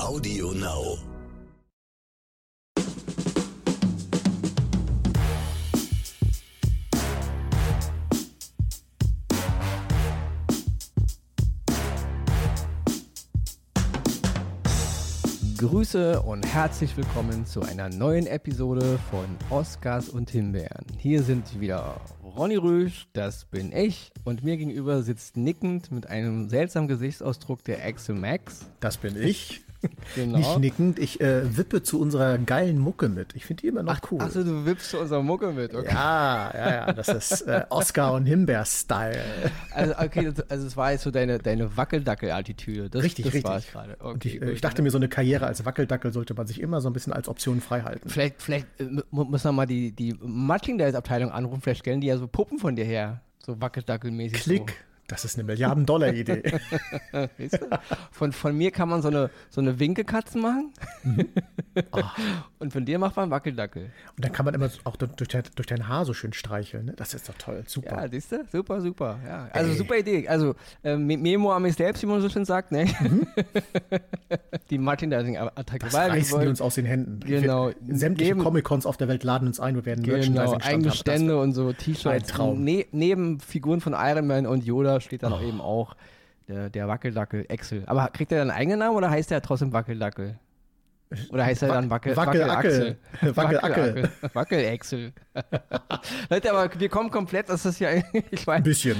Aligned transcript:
Audio 0.00 0.52
Now. 0.52 1.13
Grüße 15.64 16.20
und 16.20 16.44
herzlich 16.44 16.94
willkommen 16.94 17.46
zu 17.46 17.62
einer 17.62 17.88
neuen 17.88 18.26
Episode 18.26 18.98
von 19.10 19.24
Oscars 19.48 20.10
und 20.10 20.28
Himbeeren. 20.28 20.84
Hier 20.98 21.22
sind 21.22 21.58
wieder 21.58 22.02
Ronny 22.22 22.56
Rüsch, 22.56 23.08
das 23.14 23.46
bin 23.46 23.72
ich, 23.72 24.12
und 24.24 24.44
mir 24.44 24.58
gegenüber 24.58 25.02
sitzt 25.02 25.38
nickend 25.38 25.90
mit 25.90 26.06
einem 26.06 26.50
seltsamen 26.50 26.86
Gesichtsausdruck 26.86 27.64
der 27.64 27.82
Axel 27.82 28.14
Max. 28.14 28.66
Das 28.80 28.98
bin 28.98 29.16
ich. 29.16 29.63
Genau. 30.14 30.38
Nicht 30.38 30.58
nickend, 30.58 30.98
ich 30.98 31.20
äh, 31.20 31.56
wippe 31.56 31.82
zu 31.82 32.00
unserer 32.00 32.38
geilen 32.38 32.78
Mucke 32.78 33.08
mit. 33.08 33.34
Ich 33.34 33.44
finde 33.46 33.62
die 33.62 33.68
immer 33.68 33.82
noch 33.82 34.00
cool. 34.10 34.20
Achso, 34.20 34.42
du 34.44 34.64
wippst 34.66 34.90
zu 34.90 34.98
unserer 35.00 35.22
Mucke 35.22 35.52
mit, 35.52 35.74
okay. 35.74 35.88
Ja, 35.92 36.50
ja, 36.54 36.70
ja, 36.74 36.92
das 36.92 37.08
ist 37.08 37.42
äh, 37.42 37.64
Oscar 37.70 38.12
und 38.12 38.26
Himbeer-Style. 38.26 39.18
Also, 39.72 39.94
okay, 39.98 40.32
das- 40.34 40.50
also 40.50 40.66
es 40.66 40.76
war 40.76 40.92
jetzt 40.92 41.02
so 41.04 41.10
deine, 41.10 41.38
deine 41.38 41.76
Wackeldackel-Attitüde. 41.76 42.90
Das, 42.90 43.02
Richtig, 43.02 43.24
das 43.24 43.34
richtig. 43.34 43.74
war 43.74 43.86
gerade. 43.86 43.96
Okay, 44.00 44.28
ich, 44.28 44.42
äh, 44.42 44.50
ich 44.52 44.60
dachte 44.60 44.82
mir, 44.82 44.90
so 44.90 44.98
eine 44.98 45.08
Karriere 45.08 45.46
als 45.46 45.64
Wackeldackel 45.64 46.12
sollte 46.12 46.34
man 46.34 46.46
sich 46.46 46.60
immer 46.60 46.80
so 46.80 46.88
ein 46.88 46.92
bisschen 46.92 47.12
als 47.12 47.28
Option 47.28 47.60
frei 47.60 47.82
halten. 47.82 48.08
Vielleicht, 48.08 48.42
vielleicht 48.42 48.66
äh, 48.78 48.84
mu- 49.10 49.24
muss 49.24 49.44
man 49.44 49.54
mal 49.54 49.66
die, 49.66 49.92
die 49.92 50.14
Merchandise-Abteilung 50.22 51.30
anrufen, 51.30 51.60
vielleicht 51.62 51.80
stellen 51.80 52.00
die 52.00 52.06
ja 52.08 52.16
so 52.18 52.26
Puppen 52.26 52.58
von 52.58 52.76
dir 52.76 52.84
her. 52.84 53.20
So 53.44 53.60
wackeldackelmäßig. 53.60 54.40
Klick, 54.42 54.74
das 55.08 55.24
ist 55.24 55.36
eine 55.36 55.44
Milliarden-Dollar-Idee. 55.44 56.42
Weißt 57.12 57.60
du? 57.60 57.66
von, 58.10 58.32
von 58.32 58.56
mir 58.56 58.70
kann 58.70 58.88
man 58.88 59.02
so 59.02 59.08
eine, 59.08 59.30
so 59.50 59.60
eine 59.60 59.78
Winkekatze 59.78 60.38
machen. 60.38 60.72
Mhm. 61.02 61.28
Und 62.58 62.72
von 62.72 62.84
dir 62.86 62.98
macht 62.98 63.16
man 63.16 63.30
Wackeldackel. 63.30 63.90
Und 64.16 64.24
dann 64.24 64.32
kann 64.32 64.44
man 64.46 64.54
immer 64.54 64.70
auch 64.84 64.96
durch, 64.96 65.28
dein, 65.28 65.42
durch 65.56 65.66
dein 65.66 65.88
Haar 65.88 66.04
so 66.06 66.14
schön 66.14 66.32
streicheln. 66.32 66.86
Ne? 66.86 66.94
Das 66.96 67.12
ist 67.12 67.28
doch 67.28 67.34
toll, 67.36 67.64
super. 67.66 68.02
Ja, 68.02 68.08
siehst 68.08 68.32
du? 68.32 68.44
Super, 68.50 68.80
super. 68.80 69.18
Ja. 69.26 69.48
Also 69.52 69.70
Ey. 69.72 69.76
super 69.76 69.96
Idee. 69.98 70.26
Also 70.28 70.54
äh, 70.82 70.96
Me- 70.96 71.18
Memo 71.18 71.52
an 71.52 71.62
mich 71.62 71.74
selbst, 71.74 72.02
wie 72.02 72.06
man 72.06 72.20
so 72.22 72.28
schön 72.30 72.44
sagt, 72.44 72.72
ne? 72.72 72.86
die. 74.70 74.78
Mhm. 74.78 74.86
Das 74.86 75.92
Weil 75.92 76.08
wir 76.08 76.12
reißen 76.14 76.24
die 76.26 76.30
wollen- 76.32 76.48
uns 76.48 76.60
aus 76.60 76.74
den 76.76 76.86
Händen. 76.86 77.20
Genau. 77.20 77.68
Wir, 77.80 77.96
sämtliche 77.98 78.36
Comic-Cons 78.36 78.86
auf 78.86 78.96
der 78.96 79.08
Welt 79.08 79.24
laden 79.24 79.48
uns 79.48 79.60
ein, 79.60 79.74
wir 79.74 79.84
werden 79.84 80.02
Genau, 80.02 80.16
Merchandising-Stand 80.16 80.64
eigene 80.64 80.84
haben. 80.84 80.84
Das 80.90 80.98
Stände 80.98 81.34
wird- 81.34 81.42
und 81.42 81.52
so 81.52 81.72
T-Shirts. 81.72 82.38
Ne 82.38 82.86
neben 82.92 83.40
Figuren 83.40 83.80
von 83.80 83.94
Iron 83.96 84.26
Man 84.26 84.46
und 84.46 84.64
Yoda 84.64 85.00
steht 85.04 85.22
dann 85.22 85.32
auch 85.32 85.42
eben 85.42 85.60
auch 85.60 85.94
der, 86.48 86.70
der 86.70 86.88
Wackeldackel 86.88 87.46
Axel. 87.48 87.84
Aber 87.86 88.08
kriegt 88.08 88.32
er 88.32 88.38
dann 88.38 88.50
einen 88.50 88.58
eigenen 88.58 88.78
Namen 88.80 88.96
oder 88.96 89.10
heißt 89.10 89.30
er 89.32 89.40
trotzdem 89.40 89.72
Wackeldackel? 89.72 90.38
Oder 91.30 91.44
heißt 91.44 91.62
er 91.62 91.68
dann 91.68 91.90
Wackel, 91.90 92.16
Wackelackel. 92.16 92.98
Wackelachsel? 93.20 94.10
Wackelachsel. 94.32 95.12
Leute, 96.30 96.52
aber 96.52 96.80
wir 96.80 96.88
kommen 96.88 97.10
komplett, 97.10 97.48
das 97.48 97.64
ist 97.64 97.78
ja, 97.78 97.90
ich 98.30 98.46
weiß, 98.46 98.56
Ein 98.56 98.62
bisschen. 98.62 98.96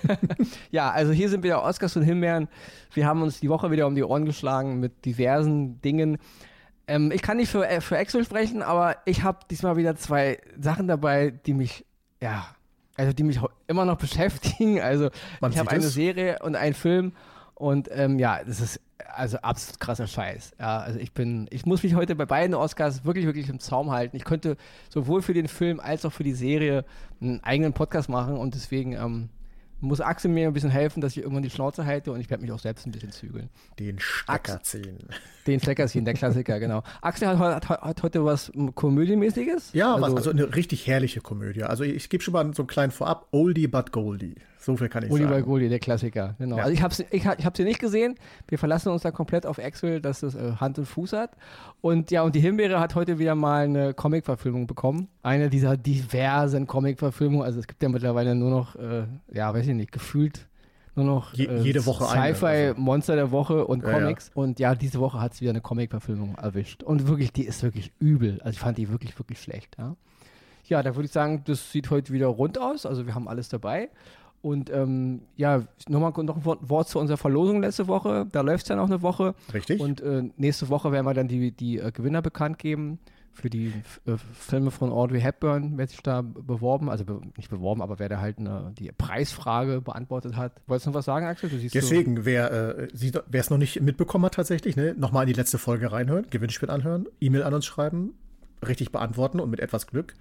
ja, 0.70 0.90
also 0.90 1.12
hier 1.12 1.28
sind 1.28 1.42
wieder 1.42 1.62
Oscars 1.62 1.96
und 1.96 2.04
Himbeeren. 2.04 2.48
Wir 2.94 3.06
haben 3.06 3.22
uns 3.22 3.40
die 3.40 3.48
Woche 3.48 3.70
wieder 3.70 3.86
um 3.86 3.94
die 3.94 4.04
Ohren 4.04 4.24
geschlagen 4.24 4.80
mit 4.80 5.04
diversen 5.04 5.80
Dingen. 5.82 6.18
Ähm, 6.86 7.12
ich 7.12 7.22
kann 7.22 7.36
nicht 7.36 7.50
für, 7.50 7.68
äh, 7.68 7.80
für 7.80 7.98
Axel 7.98 8.24
sprechen, 8.24 8.62
aber 8.62 8.96
ich 9.04 9.22
habe 9.22 9.40
diesmal 9.50 9.76
wieder 9.76 9.96
zwei 9.96 10.38
Sachen 10.58 10.88
dabei, 10.88 11.30
die 11.30 11.54
mich, 11.54 11.84
ja, 12.20 12.46
also 13.02 13.12
die 13.12 13.24
mich 13.24 13.40
immer 13.66 13.84
noch 13.84 13.96
beschäftigen. 13.98 14.80
Also 14.80 15.10
Man 15.40 15.52
ich 15.52 15.58
habe 15.58 15.70
eine. 15.70 15.82
Serie 15.82 16.38
und 16.40 16.54
einen 16.54 16.74
Film 16.74 17.12
und 17.54 17.88
ähm, 17.92 18.18
ja, 18.18 18.42
das 18.44 18.60
ist 18.60 18.80
also 19.14 19.38
absolut 19.38 19.80
krasser 19.80 20.06
Scheiß. 20.06 20.52
Ja, 20.58 20.78
also 20.78 20.98
ich 20.98 21.12
bin, 21.12 21.48
ich 21.50 21.66
muss 21.66 21.82
mich 21.82 21.94
heute 21.94 22.14
bei 22.14 22.24
beiden 22.24 22.54
Oscars 22.54 23.04
wirklich, 23.04 23.26
wirklich 23.26 23.48
im 23.48 23.58
Zaum 23.58 23.90
halten. 23.90 24.16
Ich 24.16 24.24
könnte 24.24 24.56
sowohl 24.88 25.20
für 25.20 25.34
den 25.34 25.48
Film 25.48 25.80
als 25.80 26.04
auch 26.04 26.12
für 26.12 26.24
die 26.24 26.32
Serie 26.32 26.84
einen 27.20 27.42
eigenen 27.42 27.72
Podcast 27.72 28.08
machen 28.08 28.36
und 28.36 28.54
deswegen 28.54 28.92
ähm, 28.92 29.28
muss 29.82 30.00
Axel 30.00 30.30
mir 30.30 30.46
ein 30.46 30.52
bisschen 30.52 30.70
helfen, 30.70 31.00
dass 31.00 31.12
ich 31.12 31.22
irgendwann 31.22 31.42
die 31.42 31.50
Schnauze 31.50 31.84
halte 31.84 32.12
und 32.12 32.20
ich 32.20 32.30
werde 32.30 32.42
mich 32.42 32.52
auch 32.52 32.58
selbst 32.58 32.86
ein 32.86 32.92
bisschen 32.92 33.10
zügeln. 33.10 33.50
Den 33.78 33.98
Stecker 33.98 34.62
ziehen. 34.62 34.98
Den 35.46 35.60
Steckerchen, 35.60 36.04
der 36.04 36.14
Klassiker, 36.14 36.60
genau. 36.60 36.82
Axel 37.00 37.36
hat, 37.36 37.68
hat, 37.68 37.82
hat, 37.82 38.02
heute 38.02 38.24
was 38.24 38.52
Komödienmäßiges. 38.74 39.72
Ja, 39.72 40.00
was, 40.00 40.14
also 40.14 40.30
eine 40.30 40.54
richtig 40.54 40.86
herrliche 40.86 41.20
Komödie. 41.20 41.64
Also 41.64 41.84
ich 41.84 42.08
gebe 42.08 42.22
schon 42.22 42.32
mal 42.32 42.54
so 42.54 42.62
einen 42.62 42.68
kleinen 42.68 42.92
Vorab. 42.92 43.26
Oldie 43.32 43.66
but 43.66 43.92
Goldie. 43.92 44.36
So 44.64 44.76
viel 44.76 44.88
kann 44.88 45.04
ich 45.04 45.10
Oliver 45.10 45.30
sagen. 45.30 45.44
Goldie, 45.44 45.68
der 45.68 45.80
Klassiker, 45.80 46.36
genau. 46.38 46.56
Ja. 46.56 46.62
Also 46.62 46.72
ich 46.72 46.82
habe 46.82 46.94
sie 46.94 47.04
ich, 47.10 47.24
ich 47.26 47.58
nicht 47.64 47.80
gesehen. 47.80 48.14
Wir 48.46 48.58
verlassen 48.58 48.90
uns 48.90 49.02
da 49.02 49.10
komplett 49.10 49.44
auf 49.44 49.58
Axel, 49.58 50.00
dass 50.00 50.20
das 50.20 50.36
äh, 50.36 50.52
Hand 50.60 50.78
und 50.78 50.86
Fuß 50.86 51.14
hat. 51.14 51.32
Und 51.80 52.12
ja, 52.12 52.22
und 52.22 52.34
die 52.36 52.40
Himbeere 52.40 52.78
hat 52.78 52.94
heute 52.94 53.18
wieder 53.18 53.34
mal 53.34 53.64
eine 53.64 53.92
Comic-Verfilmung 53.92 54.68
bekommen. 54.68 55.08
Eine 55.24 55.50
dieser 55.50 55.76
diversen 55.76 56.68
Comic-Verfilmungen. 56.68 57.44
Also 57.44 57.58
es 57.58 57.66
gibt 57.66 57.82
ja 57.82 57.88
mittlerweile 57.88 58.34
nur 58.36 58.50
noch, 58.50 58.76
äh, 58.76 59.04
ja, 59.32 59.52
weiß 59.52 59.66
ich 59.66 59.74
nicht, 59.74 59.90
gefühlt 59.90 60.46
nur 60.94 61.06
noch 61.06 61.32
Je- 61.34 61.48
jede 61.60 61.84
Woche 61.86 62.04
Sci-Fi, 62.04 62.44
also. 62.46 62.80
Monster 62.80 63.16
der 63.16 63.30
Woche 63.30 63.66
und 63.66 63.82
Ja, 63.82 63.90
ja. 63.90 63.98
Comics. 63.98 64.30
Und 64.34 64.60
ja, 64.60 64.74
diese 64.74 65.00
Woche 65.00 65.20
hat 65.20 65.32
es 65.32 65.40
wieder 65.40 65.50
eine 65.50 65.60
Comic-Verfilmung 65.62 66.36
erwischt. 66.36 66.82
Und 66.82 67.08
wirklich, 67.08 67.32
die 67.32 67.44
ist 67.46 67.62
wirklich 67.62 67.92
übel. 67.98 68.40
Also 68.42 68.50
ich 68.50 68.60
fand 68.60 68.78
die 68.78 68.90
wirklich, 68.90 69.18
wirklich 69.18 69.40
schlecht. 69.40 69.74
Ja, 69.78 69.96
ja 70.66 70.82
da 70.82 70.94
würde 70.94 71.06
ich 71.06 71.12
sagen, 71.12 71.42
das 71.46 71.72
sieht 71.72 71.90
heute 71.90 72.12
wieder 72.12 72.26
rund 72.28 72.58
aus. 72.58 72.84
Also 72.86 73.06
wir 73.06 73.14
haben 73.14 73.26
alles 73.26 73.48
dabei. 73.48 73.88
Und 74.42 74.70
ähm, 74.70 75.22
ja, 75.36 75.62
nochmal 75.88 76.12
noch 76.24 76.36
ein 76.36 76.44
Wort, 76.68 76.88
zu 76.88 76.98
unserer 76.98 77.16
Verlosung 77.16 77.62
letzte 77.62 77.86
Woche. 77.86 78.26
Da 78.32 78.40
läuft 78.40 78.64
es 78.64 78.68
ja 78.68 78.76
noch 78.76 78.86
eine 78.86 79.00
Woche. 79.00 79.34
Richtig. 79.54 79.80
Und 79.80 80.00
äh, 80.00 80.24
nächste 80.36 80.68
Woche 80.68 80.90
werden 80.92 81.06
wir 81.06 81.14
dann 81.14 81.28
die, 81.28 81.52
die 81.52 81.78
äh, 81.78 81.92
Gewinner 81.92 82.22
bekannt 82.22 82.58
geben 82.58 82.98
für 83.34 83.48
die 83.48 83.72
äh, 84.04 84.16
Filme 84.34 84.70
von 84.72 84.90
Audrey 84.90 85.20
Hepburn, 85.20 85.74
wer 85.76 85.86
sich 85.86 86.02
da 86.02 86.20
beworben, 86.22 86.90
also 86.90 87.04
be 87.04 87.20
nicht 87.36 87.48
beworben, 87.48 87.80
aber 87.80 87.98
wer 87.98 88.08
da 88.10 88.20
halt 88.20 88.38
eine, 88.38 88.72
die 88.78 88.90
Preisfrage 88.92 89.80
beantwortet 89.80 90.36
hat. 90.36 90.60
Wolltest 90.66 90.86
du 90.86 90.90
noch 90.90 90.96
was 90.96 91.04
sagen, 91.06 91.24
Axel? 91.24 91.48
So- 91.48 91.56
Deswegen, 91.72 92.24
wer 92.26 92.50
äh, 92.78 92.88
sie- 92.92 93.12
wer 93.30 93.40
es 93.40 93.48
noch 93.48 93.56
nicht 93.58 93.80
mitbekommen 93.80 94.24
hat 94.26 94.34
tatsächlich, 94.34 94.76
ne, 94.76 94.94
nochmal 94.98 95.22
in 95.22 95.28
die 95.28 95.38
letzte 95.40 95.56
Folge 95.58 95.92
reinhören, 95.92 96.26
Gewinnspiel 96.30 96.68
anhören, 96.68 97.06
E-Mail 97.20 97.44
an 97.44 97.54
uns 97.54 97.64
schreiben, 97.64 98.12
richtig 98.66 98.92
beantworten 98.92 99.40
und 99.40 99.48
mit 99.50 99.60
etwas 99.60 99.86
Glück 99.86 100.14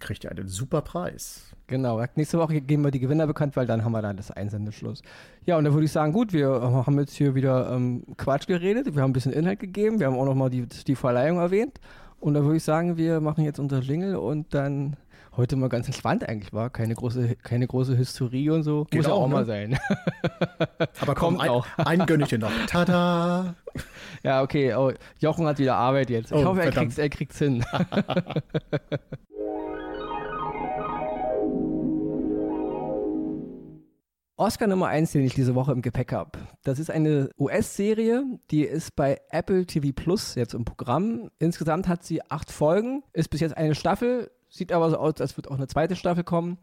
kriegt 0.00 0.24
ihr 0.24 0.30
einen 0.30 0.48
super 0.48 0.82
Preis. 0.82 1.54
Genau, 1.66 2.04
nächste 2.16 2.38
Woche 2.38 2.60
geben 2.60 2.82
wir 2.82 2.90
die 2.90 2.98
Gewinner 2.98 3.28
bekannt, 3.28 3.56
weil 3.56 3.66
dann 3.66 3.84
haben 3.84 3.92
wir 3.92 4.02
dann 4.02 4.16
das 4.16 4.30
Einsendeschluss. 4.32 5.02
Ja, 5.46 5.56
und 5.56 5.64
da 5.64 5.72
würde 5.72 5.84
ich 5.84 5.92
sagen, 5.92 6.12
gut, 6.12 6.32
wir 6.32 6.48
äh, 6.48 6.86
haben 6.86 6.98
jetzt 6.98 7.12
hier 7.14 7.36
wieder 7.36 7.70
ähm, 7.72 8.02
Quatsch 8.16 8.48
geredet, 8.48 8.94
wir 8.96 9.02
haben 9.02 9.10
ein 9.10 9.12
bisschen 9.12 9.32
Inhalt 9.32 9.60
gegeben, 9.60 10.00
wir 10.00 10.08
haben 10.08 10.16
auch 10.16 10.24
nochmal 10.24 10.50
die, 10.50 10.66
die 10.66 10.96
Verleihung 10.96 11.38
erwähnt. 11.38 11.78
Und 12.18 12.34
da 12.34 12.42
würde 12.42 12.56
ich 12.56 12.64
sagen, 12.64 12.96
wir 12.96 13.20
machen 13.20 13.44
jetzt 13.44 13.60
unser 13.60 13.78
Jingle 13.78 14.16
und 14.16 14.52
dann 14.52 14.96
heute 15.36 15.56
mal 15.56 15.68
ganz 15.68 15.86
entspannt 15.86 16.28
eigentlich 16.28 16.52
war. 16.52 16.70
Keine 16.70 16.94
große, 16.94 17.36
keine 17.36 17.66
große 17.66 17.96
Hysterie 17.96 18.50
und 18.50 18.62
so. 18.62 18.84
Geht 18.90 18.98
Muss 19.00 19.06
ja 19.06 19.12
auch, 19.12 19.22
auch 19.22 19.28
ne? 19.28 19.34
mal 19.34 19.46
sein. 19.46 19.78
Aber 21.00 21.14
komm, 21.14 21.36
Kommt 21.36 21.40
ein, 21.42 21.50
auch. 21.50 21.66
einen 21.78 22.04
gönn 22.06 22.20
ich 22.20 22.28
dir 22.28 22.38
noch. 22.38 22.50
Tada! 22.66 23.54
ja, 24.22 24.42
okay. 24.42 24.74
Oh, 24.74 24.92
Jochen 25.18 25.46
hat 25.46 25.58
wieder 25.58 25.76
Arbeit 25.76 26.10
jetzt. 26.10 26.32
Ich 26.32 26.36
Oh, 26.36 26.44
hoffe, 26.46 26.62
er 26.62 26.98
er 26.98 27.08
kriegt's 27.08 27.38
hin. 27.38 27.64
Oscar 34.40 34.68
Nummer 34.68 34.86
1, 34.86 35.12
den 35.12 35.26
ich 35.26 35.34
diese 35.34 35.54
Woche 35.54 35.70
im 35.72 35.82
Gepäck 35.82 36.12
habe. 36.12 36.38
Das 36.62 36.78
ist 36.78 36.90
eine 36.90 37.28
US-Serie, 37.38 38.24
die 38.50 38.62
ist 38.62 38.96
bei 38.96 39.20
Apple 39.28 39.66
TV 39.66 39.88
Plus 39.94 40.34
jetzt 40.34 40.54
im 40.54 40.64
Programm. 40.64 41.30
Insgesamt 41.38 41.88
hat 41.88 42.04
sie 42.04 42.22
acht 42.30 42.50
Folgen, 42.50 43.02
ist 43.12 43.28
bis 43.28 43.40
jetzt 43.40 43.54
eine 43.54 43.74
Staffel, 43.74 44.30
sieht 44.48 44.72
aber 44.72 44.88
so 44.88 44.96
aus, 44.96 45.20
als 45.20 45.36
wird 45.36 45.50
auch 45.50 45.56
eine 45.56 45.66
zweite 45.66 45.94
Staffel 45.94 46.24
kommen. 46.24 46.56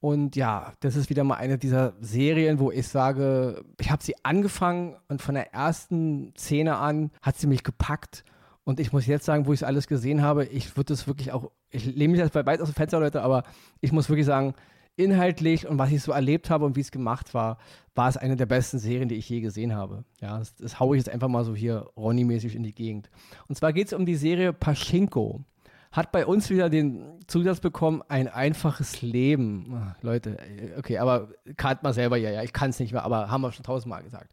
Und 0.00 0.34
ja, 0.34 0.72
das 0.80 0.96
ist 0.96 1.08
wieder 1.08 1.22
mal 1.22 1.36
eine 1.36 1.56
dieser 1.56 1.92
Serien, 2.00 2.58
wo 2.58 2.72
ich 2.72 2.88
sage, 2.88 3.64
ich 3.78 3.92
habe 3.92 4.02
sie 4.02 4.16
angefangen 4.24 4.96
und 5.06 5.22
von 5.22 5.36
der 5.36 5.54
ersten 5.54 6.34
Szene 6.36 6.78
an 6.78 7.12
hat 7.22 7.36
sie 7.36 7.46
mich 7.46 7.62
gepackt. 7.62 8.24
Und 8.64 8.80
ich 8.80 8.92
muss 8.92 9.06
jetzt 9.06 9.24
sagen, 9.24 9.46
wo 9.46 9.52
ich 9.52 9.60
es 9.60 9.64
alles 9.64 9.86
gesehen 9.86 10.22
habe, 10.22 10.46
ich 10.46 10.76
würde 10.76 10.94
es 10.94 11.06
wirklich 11.06 11.30
auch, 11.30 11.52
ich 11.70 11.86
lehne 11.86 12.10
mich 12.10 12.20
jetzt 12.20 12.32
bei 12.32 12.44
weit 12.44 12.60
aus 12.60 12.70
dem 12.70 12.74
Fenster, 12.74 12.98
Leute, 12.98 13.22
aber 13.22 13.44
ich 13.80 13.92
muss 13.92 14.08
wirklich 14.08 14.26
sagen, 14.26 14.54
inhaltlich 14.96 15.66
und 15.66 15.78
was 15.78 15.90
ich 15.90 16.02
so 16.02 16.12
erlebt 16.12 16.50
habe 16.50 16.64
und 16.64 16.76
wie 16.76 16.80
es 16.80 16.90
gemacht 16.90 17.34
war, 17.34 17.58
war 17.94 18.08
es 18.08 18.16
eine 18.16 18.36
der 18.36 18.46
besten 18.46 18.78
Serien, 18.78 19.08
die 19.08 19.16
ich 19.16 19.28
je 19.28 19.40
gesehen 19.40 19.74
habe. 19.74 20.04
Ja, 20.20 20.38
das, 20.38 20.54
das 20.56 20.78
haue 20.80 20.96
ich 20.96 21.00
jetzt 21.00 21.12
einfach 21.12 21.28
mal 21.28 21.44
so 21.44 21.54
hier 21.54 21.86
Ronny-mäßig 21.96 22.54
in 22.54 22.62
die 22.62 22.74
Gegend. 22.74 23.10
Und 23.48 23.56
zwar 23.56 23.72
geht 23.72 23.88
es 23.88 23.92
um 23.92 24.06
die 24.06 24.16
Serie 24.16 24.52
Paschinko. 24.52 25.44
Hat 25.92 26.12
bei 26.12 26.24
uns 26.24 26.50
wieder 26.50 26.70
den 26.70 27.18
Zusatz 27.26 27.58
bekommen, 27.58 28.02
ein 28.08 28.28
einfaches 28.28 29.02
Leben. 29.02 29.74
Ah, 29.74 29.96
Leute, 30.02 30.36
okay, 30.78 30.98
aber 30.98 31.30
kart 31.56 31.82
mal 31.82 31.92
selber, 31.92 32.16
ja, 32.16 32.30
ja, 32.30 32.42
ich 32.42 32.52
kann 32.52 32.70
es 32.70 32.78
nicht 32.78 32.92
mehr, 32.92 33.02
aber 33.02 33.28
haben 33.28 33.40
wir 33.40 33.50
schon 33.50 33.64
tausendmal 33.64 34.04
gesagt. 34.04 34.30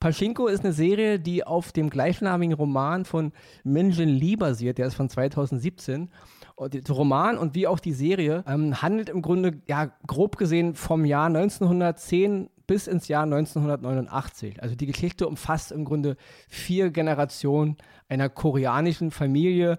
Paschinko 0.00 0.48
ist 0.48 0.64
eine 0.64 0.72
Serie, 0.72 1.18
die 1.18 1.44
auf 1.44 1.72
dem 1.72 1.88
gleichnamigen 1.90 2.54
Roman 2.54 3.04
von 3.04 3.32
Minjin 3.64 4.08
Lee 4.08 4.36
basiert, 4.36 4.78
der 4.78 4.86
ist 4.86 4.94
von 4.94 5.08
2017. 5.08 6.10
Der 6.58 6.94
Roman 6.94 7.36
und 7.36 7.54
wie 7.54 7.66
auch 7.66 7.80
die 7.80 7.92
Serie 7.92 8.44
ähm, 8.46 8.80
handelt 8.80 9.08
im 9.08 9.22
Grunde, 9.22 9.60
ja, 9.66 9.90
grob 10.06 10.36
gesehen 10.36 10.74
vom 10.74 11.04
Jahr 11.04 11.26
1910 11.26 12.48
bis 12.66 12.86
ins 12.86 13.08
Jahr 13.08 13.24
1989. 13.24 14.62
Also 14.62 14.74
die 14.74 14.86
Geschichte 14.86 15.26
umfasst 15.26 15.72
im 15.72 15.84
Grunde 15.84 16.16
vier 16.48 16.90
Generationen 16.90 17.76
einer 18.08 18.28
koreanischen 18.28 19.10
Familie. 19.10 19.78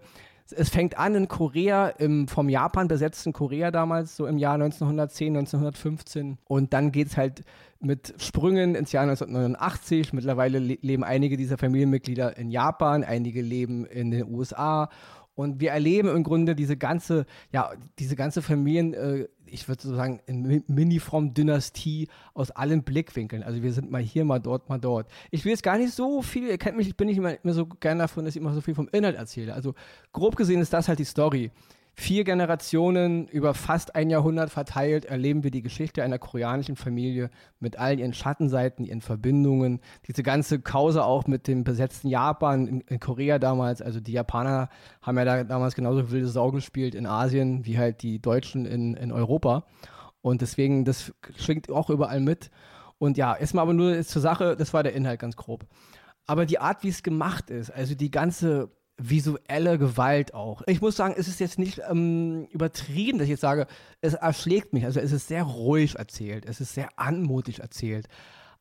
Es 0.51 0.69
fängt 0.69 0.97
an 0.99 1.15
in 1.15 1.27
Korea, 1.27 1.87
im 1.87 2.27
vom 2.27 2.49
Japan 2.49 2.87
besetzten 2.87 3.33
Korea 3.33 3.71
damals, 3.71 4.15
so 4.15 4.27
im 4.27 4.37
Jahr 4.37 4.53
1910, 4.53 5.37
1915. 5.37 6.37
Und 6.45 6.73
dann 6.73 6.91
geht 6.91 7.07
es 7.07 7.17
halt 7.17 7.43
mit 7.79 8.13
Sprüngen 8.19 8.75
ins 8.75 8.91
Jahr 8.91 9.03
1989. 9.03 10.13
Mittlerweile 10.13 10.59
le 10.59 10.77
leben 10.81 11.03
einige 11.03 11.35
dieser 11.35 11.57
Familienmitglieder 11.57 12.37
in 12.37 12.51
Japan, 12.51 13.03
einige 13.03 13.41
leben 13.41 13.85
in 13.85 14.11
den 14.11 14.31
USA. 14.31 14.89
Und 15.35 15.59
wir 15.59 15.71
erleben 15.71 16.09
im 16.09 16.23
Grunde 16.23 16.55
diese 16.55 16.77
ganze, 16.77 17.25
ja, 17.51 17.71
diese 17.99 18.15
ganze 18.15 18.41
Familien, 18.41 18.93
äh, 18.93 19.27
ich 19.45 19.67
würde 19.67 19.81
so 19.83 19.95
sagen, 19.95 20.21
Mini-From-Dynastie 20.27 22.07
aus 22.33 22.51
allen 22.51 22.83
Blickwinkeln. 22.83 23.43
Also 23.43 23.61
wir 23.61 23.73
sind 23.73 23.91
mal 23.91 24.01
hier, 24.01 24.25
mal 24.25 24.39
dort, 24.39 24.69
mal 24.69 24.79
dort. 24.79 25.07
Ich 25.31 25.45
will 25.45 25.51
jetzt 25.51 25.63
gar 25.63 25.77
nicht 25.77 25.93
so 25.93 26.21
viel, 26.21 26.47
ihr 26.47 26.57
kennt 26.57 26.77
mich, 26.77 26.87
ich 26.87 26.97
bin 26.97 27.07
nicht 27.07 27.17
immer, 27.17 27.41
immer 27.43 27.53
so 27.53 27.65
gern 27.65 27.99
davon, 27.99 28.25
dass 28.25 28.35
ich 28.35 28.41
immer 28.41 28.53
so 28.53 28.61
viel 28.61 28.75
vom 28.75 28.89
Inhalt 28.91 29.15
erzähle. 29.15 29.53
Also 29.53 29.75
grob 30.13 30.35
gesehen 30.35 30.61
ist 30.61 30.73
das 30.73 30.87
halt 30.87 30.99
die 30.99 31.05
Story 31.05 31.51
vier 31.97 32.25
Generationen 32.25 33.27
über 33.29 33.53
fast 33.53 33.95
ein 33.95 34.09
Jahrhundert 34.09 34.49
verteilt 34.49 35.05
erleben 35.05 35.43
wir 35.43 35.51
die 35.51 35.61
Geschichte 35.61 36.03
einer 36.03 36.19
koreanischen 36.19 36.75
Familie 36.75 37.29
mit 37.59 37.79
all 37.79 37.99
ihren 37.99 38.13
Schattenseiten, 38.13 38.83
ihren 38.83 38.99
Verbindungen. 38.99 39.79
Diese 40.05 40.21
ganze 40.21 40.59
Kause 40.59 41.05
auch 41.05 41.25
mit 41.25 41.47
dem 41.47 41.63
besetzten 41.63 42.09
Japan 42.09 42.67
in, 42.67 42.81
in 42.81 42.99
Korea 42.99 43.39
damals. 43.39 43.81
Also 43.81 44.01
die 44.01 44.11
Japaner 44.11 44.69
haben 45.01 45.17
ja 45.17 45.25
da 45.25 45.43
damals 45.45 45.73
genauso 45.73 46.11
wilde 46.11 46.27
Sau 46.27 46.51
gespielt 46.51 46.95
in 46.95 47.07
Asien 47.07 47.65
wie 47.65 47.77
halt 47.77 48.01
die 48.01 48.21
Deutschen 48.21 48.65
in, 48.65 48.95
in 48.95 49.13
Europa. 49.13 49.65
Und 50.21 50.41
deswegen, 50.41 50.83
das 50.83 51.13
schwingt 51.37 51.69
auch 51.69 51.89
überall 51.89 52.19
mit. 52.19 52.51
Und 52.97 53.15
ja, 53.15 53.35
erstmal 53.35 53.63
aber 53.63 53.73
nur 53.73 54.01
zur 54.03 54.21
Sache, 54.21 54.57
das 54.57 54.73
war 54.73 54.83
der 54.83 54.93
Inhalt 54.93 55.19
ganz 55.19 55.37
grob. 55.37 55.65
Aber 56.27 56.45
die 56.45 56.59
Art, 56.59 56.83
wie 56.83 56.89
es 56.89 57.03
gemacht 57.03 57.49
ist, 57.49 57.69
also 57.69 57.95
die 57.95 58.11
ganze 58.11 58.69
visuelle 58.97 59.77
Gewalt 59.77 60.33
auch. 60.33 60.61
Ich 60.67 60.81
muss 60.81 60.95
sagen, 60.95 61.15
es 61.17 61.27
ist 61.27 61.39
jetzt 61.39 61.59
nicht 61.59 61.81
ähm, 61.89 62.47
übertrieben, 62.51 63.17
dass 63.17 63.25
ich 63.25 63.31
jetzt 63.31 63.41
sage, 63.41 63.67
es 64.01 64.13
erschlägt 64.13 64.73
mich. 64.73 64.85
Also 64.85 64.99
es 64.99 65.11
ist 65.11 65.27
sehr 65.27 65.43
ruhig 65.43 65.95
erzählt, 65.95 66.45
es 66.45 66.61
ist 66.61 66.73
sehr 66.73 66.89
anmutig 66.97 67.59
erzählt, 67.59 68.07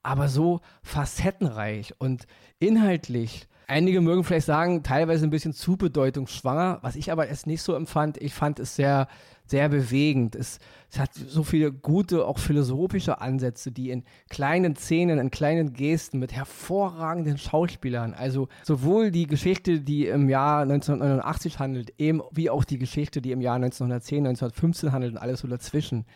aber 0.04 0.28
so 0.28 0.60
facettenreich 0.82 1.94
und 1.98 2.26
inhaltlich. 2.60 3.48
Einige 3.66 4.00
mögen 4.02 4.24
vielleicht 4.24 4.46
sagen, 4.46 4.82
teilweise 4.82 5.26
ein 5.26 5.30
bisschen 5.30 5.54
zu 5.54 5.76
bedeutungsschwanger, 5.76 6.78
was 6.82 6.96
ich 6.96 7.10
aber 7.10 7.26
erst 7.26 7.46
nicht 7.46 7.62
so 7.62 7.74
empfand. 7.74 8.18
Ich 8.18 8.34
fand 8.34 8.60
es 8.60 8.76
sehr 8.76 9.08
sehr 9.46 9.68
bewegend. 9.68 10.34
Es, 10.34 10.58
es 10.90 10.98
hat 10.98 11.12
so 11.14 11.42
viele 11.42 11.72
gute, 11.72 12.26
auch 12.26 12.38
philosophische 12.38 13.20
Ansätze, 13.20 13.72
die 13.72 13.90
in 13.90 14.04
kleinen 14.30 14.76
Szenen, 14.76 15.18
in 15.18 15.30
kleinen 15.30 15.74
Gesten 15.74 16.18
mit 16.18 16.32
hervorragenden 16.32 17.36
Schauspielern, 17.38 18.14
also 18.14 18.48
sowohl 18.62 19.10
die 19.10 19.26
Geschichte, 19.26 19.80
die 19.80 20.06
im 20.06 20.28
Jahr 20.28 20.62
1989 20.62 21.58
handelt, 21.58 21.92
eben 21.98 22.22
wie 22.30 22.50
auch 22.50 22.64
die 22.64 22.78
Geschichte, 22.78 23.20
die 23.20 23.32
im 23.32 23.40
Jahr 23.40 23.56
1910, 23.56 24.26
1915 24.26 24.92
handelt 24.92 25.12
und 25.12 25.18
alles 25.18 25.40
so 25.40 25.48
dazwischen 25.48 26.06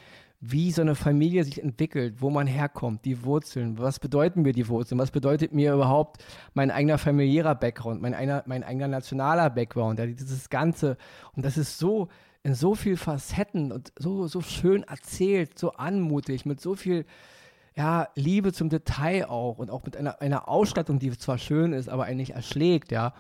wie 0.41 0.71
so 0.71 0.83
eine 0.83 0.95
Familie 0.95 1.43
sich 1.43 1.63
entwickelt, 1.63 2.23
wo 2.23 2.31
man 2.31 2.47
herkommt, 2.47 3.05
die 3.05 3.25
Wurzeln, 3.25 3.79
was 3.79 3.99
bedeuten 3.99 4.43
mir 4.43 4.53
die 4.53 4.69
Wurzeln, 4.69 4.99
was 4.99 5.11
bedeutet 5.11 5.53
mir 5.53 5.75
überhaupt 5.75 6.25
mein 6.55 6.71
eigener 6.71 6.99
familiärer 6.99 7.57
Background, 7.57 8.01
mein, 8.01 8.15
einer, 8.15 8.45
mein 8.47 8.63
eigener 8.63 8.87
nationaler 8.87 9.51
Background, 9.51 9.99
ja, 9.99 10.07
dieses 10.07 10.49
Ganze. 10.49 10.97
Und 11.35 11.45
das 11.45 11.59
ist 11.59 11.79
so 11.79 12.09
in 12.45 12.55
so 12.55 12.77
viel 12.77 12.97
Facetten 12.97 13.73
und 13.73 13.93
so, 13.99 14.29
so 14.29 14.41
schön 14.41 14.85
erzählt, 14.85 15.59
so 15.59 15.73
anmutig, 15.73 16.47
mit 16.47 16.61
so 16.61 16.77
viel 16.77 17.05
ja, 17.77 18.09
Liebe 18.15 18.53
zum 18.53 18.69
Detail 18.69 19.29
auch 19.29 19.59
und 19.59 19.71
auch 19.71 19.85
mit 19.85 19.97
einer, 19.97 20.21
einer 20.21 20.49
Ausstattung, 20.49 21.01
die 21.01 21.17
zwar 21.19 21.39
schön 21.39 21.73
ist, 21.73 21.89
aber 21.89 22.05
eigentlich 22.05 22.35
erschlägt, 22.35 22.93
ja. 22.93 23.13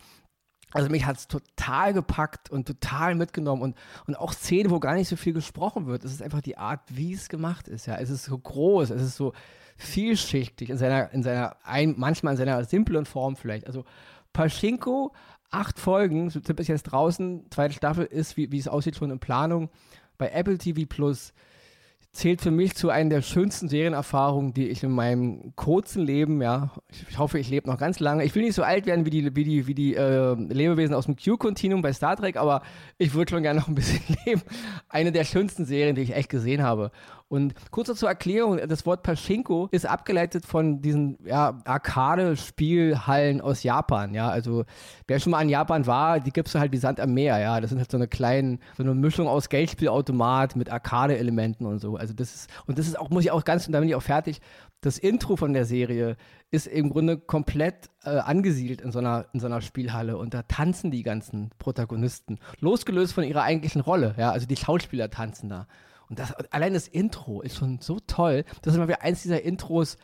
Also 0.73 0.91
mich 0.91 1.07
hat 1.07 1.17
es 1.17 1.29
total 1.29 1.95
gepackt 1.95 2.51
und 2.51 2.67
total 2.67 3.15
mitgenommen 3.15 3.63
und, 3.63 3.77
und 4.07 4.17
auch 4.17 4.33
Szenen, 4.33 4.71
wo 4.71 4.81
gar 4.81 4.95
nicht 4.95 5.09
so 5.09 5.17
viel 5.17 5.33
gesprochen 5.33 5.87
wird. 5.87 6.05
Es 6.05 6.13
ist 6.13 6.23
einfach 6.23 6.43
die 6.43 6.59
Art, 6.59 6.81
wie 6.89 7.15
es 7.15 7.29
gemacht 7.29 7.69
ist. 7.69 7.87
Ja, 7.87 7.97
es 7.97 8.11
ist 8.11 8.25
so 8.25 8.37
groß, 8.37 8.91
es 8.91 9.03
ist 9.03 9.17
so 9.17 9.33
vielschichtig 9.77 10.69
in 10.71 10.77
seiner, 10.77 11.11
in 11.13 11.23
seiner, 11.23 11.57
ein, 11.65 11.95
manchmal 11.97 12.35
in 12.35 12.39
seiner 12.39 12.65
simplen 12.65 13.07
Form 13.07 13.37
vielleicht. 13.37 13.67
Also 13.67 13.85
Paschinko 14.33 15.13
acht 15.51 15.79
Folgen, 15.79 16.31
sind 16.31 16.55
bis 16.57 16.69
jetzt 16.69 16.85
draußen. 16.85 17.47
Zweite 17.51 17.75
Staffel 17.75 18.05
ist, 18.05 18.37
wie, 18.37 18.53
wie 18.53 18.59
es 18.59 18.69
aussieht, 18.69 18.97
schon 18.97 19.11
in 19.11 19.19
Planung. 19.19 19.71
Bei 20.19 20.31
Apple 20.31 20.59
TV 20.59 20.83
Plus 20.87 21.33
zählt 22.19 22.41
für 22.41 22.51
mich 22.51 22.75
zu 22.75 22.91
einer 22.91 23.11
der 23.11 23.23
schönsten 23.23 23.69
Serienerfahrungen, 23.69 24.53
die 24.53 24.69
ich 24.69 24.83
in 24.83 24.91
meinem 24.91 25.53
kurzen 25.55 26.05
Leben, 26.05 26.43
ja, 26.43 26.73
ich 27.09 27.17
hoffe, 27.17 27.39
ich 27.39 27.49
lebe 27.49 27.71
noch 27.71 27.79
ganz 27.79 28.01
lange. 28.01 28.25
Ich 28.25 28.35
will 28.35 28.43
nicht 28.43 28.57
so 28.57 28.65
alt 28.65 28.87
werden 28.87 29.07
wie 29.07 29.11
die, 29.11 29.37
wie 29.37 29.45
die, 29.45 29.67
wie 29.69 29.75
die 29.75 29.95
äh, 29.95 30.35
Lebewesen 30.35 30.95
aus 30.95 31.07
dem 31.07 31.15
Q-Continuum 31.15 31.81
bei 31.81 31.93
Star 31.93 32.17
Trek, 32.17 32.37
aber 32.37 32.63
ich 32.99 33.15
würde 33.15 33.31
schon 33.31 33.45
gerne 33.45 33.61
noch 33.61 33.69
ein 33.69 33.77
bisschen 33.77 34.01
leben. 34.27 34.43
Eine 34.89 35.13
der 35.13 35.25
schönsten 35.25 35.65
Serien, 35.65 35.95
die 35.95 36.03
ich 36.03 36.15
echt 36.15 36.29
gesehen 36.29 36.63
habe. 36.63 36.91
Und 37.29 37.55
kurz 37.71 37.95
zur 37.95 38.09
Erklärung, 38.09 38.59
das 38.69 38.87
Wort 38.87 39.03
Pachinko 39.03 39.69
ist 39.71 39.85
abgeleitet 39.85 40.47
von 40.47 40.81
diesen 40.81 41.19
ja, 41.27 41.61
Arcade-Spielhallen 41.67 43.43
aus 43.43 43.63
Japan. 43.63 44.15
Ja, 44.15 44.31
also 44.31 44.65
wer 45.07 45.21
schon 45.21 45.33
mal 45.33 45.43
in 45.43 45.51
Japan 45.51 45.87
war, 45.87 46.21
die 46.21 46.33
gibt 46.33 46.49
es 46.49 46.55
halt 46.55 46.73
wie 46.73 46.79
Sand 46.79 47.01
am 47.01 47.13
Meer. 47.13 47.39
Ja, 47.39 47.61
das 47.61 47.69
sind 47.69 47.79
halt 47.79 47.91
so 47.91 47.99
eine 47.99 48.09
kleine, 48.09 48.59
so 48.79 48.83
eine 48.83 48.95
Mischung 48.95 49.29
aus 49.29 49.51
Geldspielautomat 49.51 50.57
mit 50.57 50.73
Arcade-Elementen 50.73 51.67
und 51.67 51.81
so. 51.81 51.97
Also 51.97 52.15
das 52.15 52.35
ist, 52.35 52.51
und 52.67 52.79
das 52.79 52.87
ist 52.87 52.99
auch, 52.99 53.11
muss 53.11 53.25
ich 53.25 53.31
auch 53.31 53.45
ganz, 53.45 53.67
und 53.67 53.75
da 53.75 53.81
bin 53.81 53.91
ich 53.91 53.95
auch 53.95 54.03
fertig, 54.03 54.41
das 54.81 54.97
Intro 54.97 55.37
von 55.37 55.53
der 55.53 55.67
Serie 55.67 56.17
ist 56.51 56.67
im 56.67 56.89
Grunde 56.89 57.19
komplett 57.19 57.91
äh, 58.05 58.11
angesiedelt 58.11 58.81
in 58.81 58.91
so, 58.91 59.01
einer, 59.01 59.27
in 59.35 59.41
so 59.41 59.47
einer 59.47 59.61
Spielhalle 59.61 60.17
und 60.17 60.33
da 60.33 60.45
tanzen 60.45 60.91
die 60.91 61.03
ganzen 61.03 61.51
Protagonisten, 61.59 62.39
losgelöst 62.61 63.13
von 63.13 63.25
ihrer 63.25 63.43
eigentlichen 63.43 63.83
Rolle. 63.83 64.15
Ja, 64.17 64.31
also 64.31 64.47
die 64.47 64.57
Schauspieler 64.57 65.11
tanzen 65.11 65.51
da. 65.51 65.67
Und 66.09 66.19
das, 66.19 66.33
allein 66.51 66.75
das 66.75 66.89
Intro 66.89 67.43
ist 67.43 67.57
schon 67.57 67.81
so 67.81 67.99
toll. 68.07 68.45
Das 68.63 68.73
ist 68.73 68.77
immer 68.77 68.89
wieder 68.89 69.03
eins 69.03 69.23
dieser 69.23 69.43
Intros, 69.43 69.97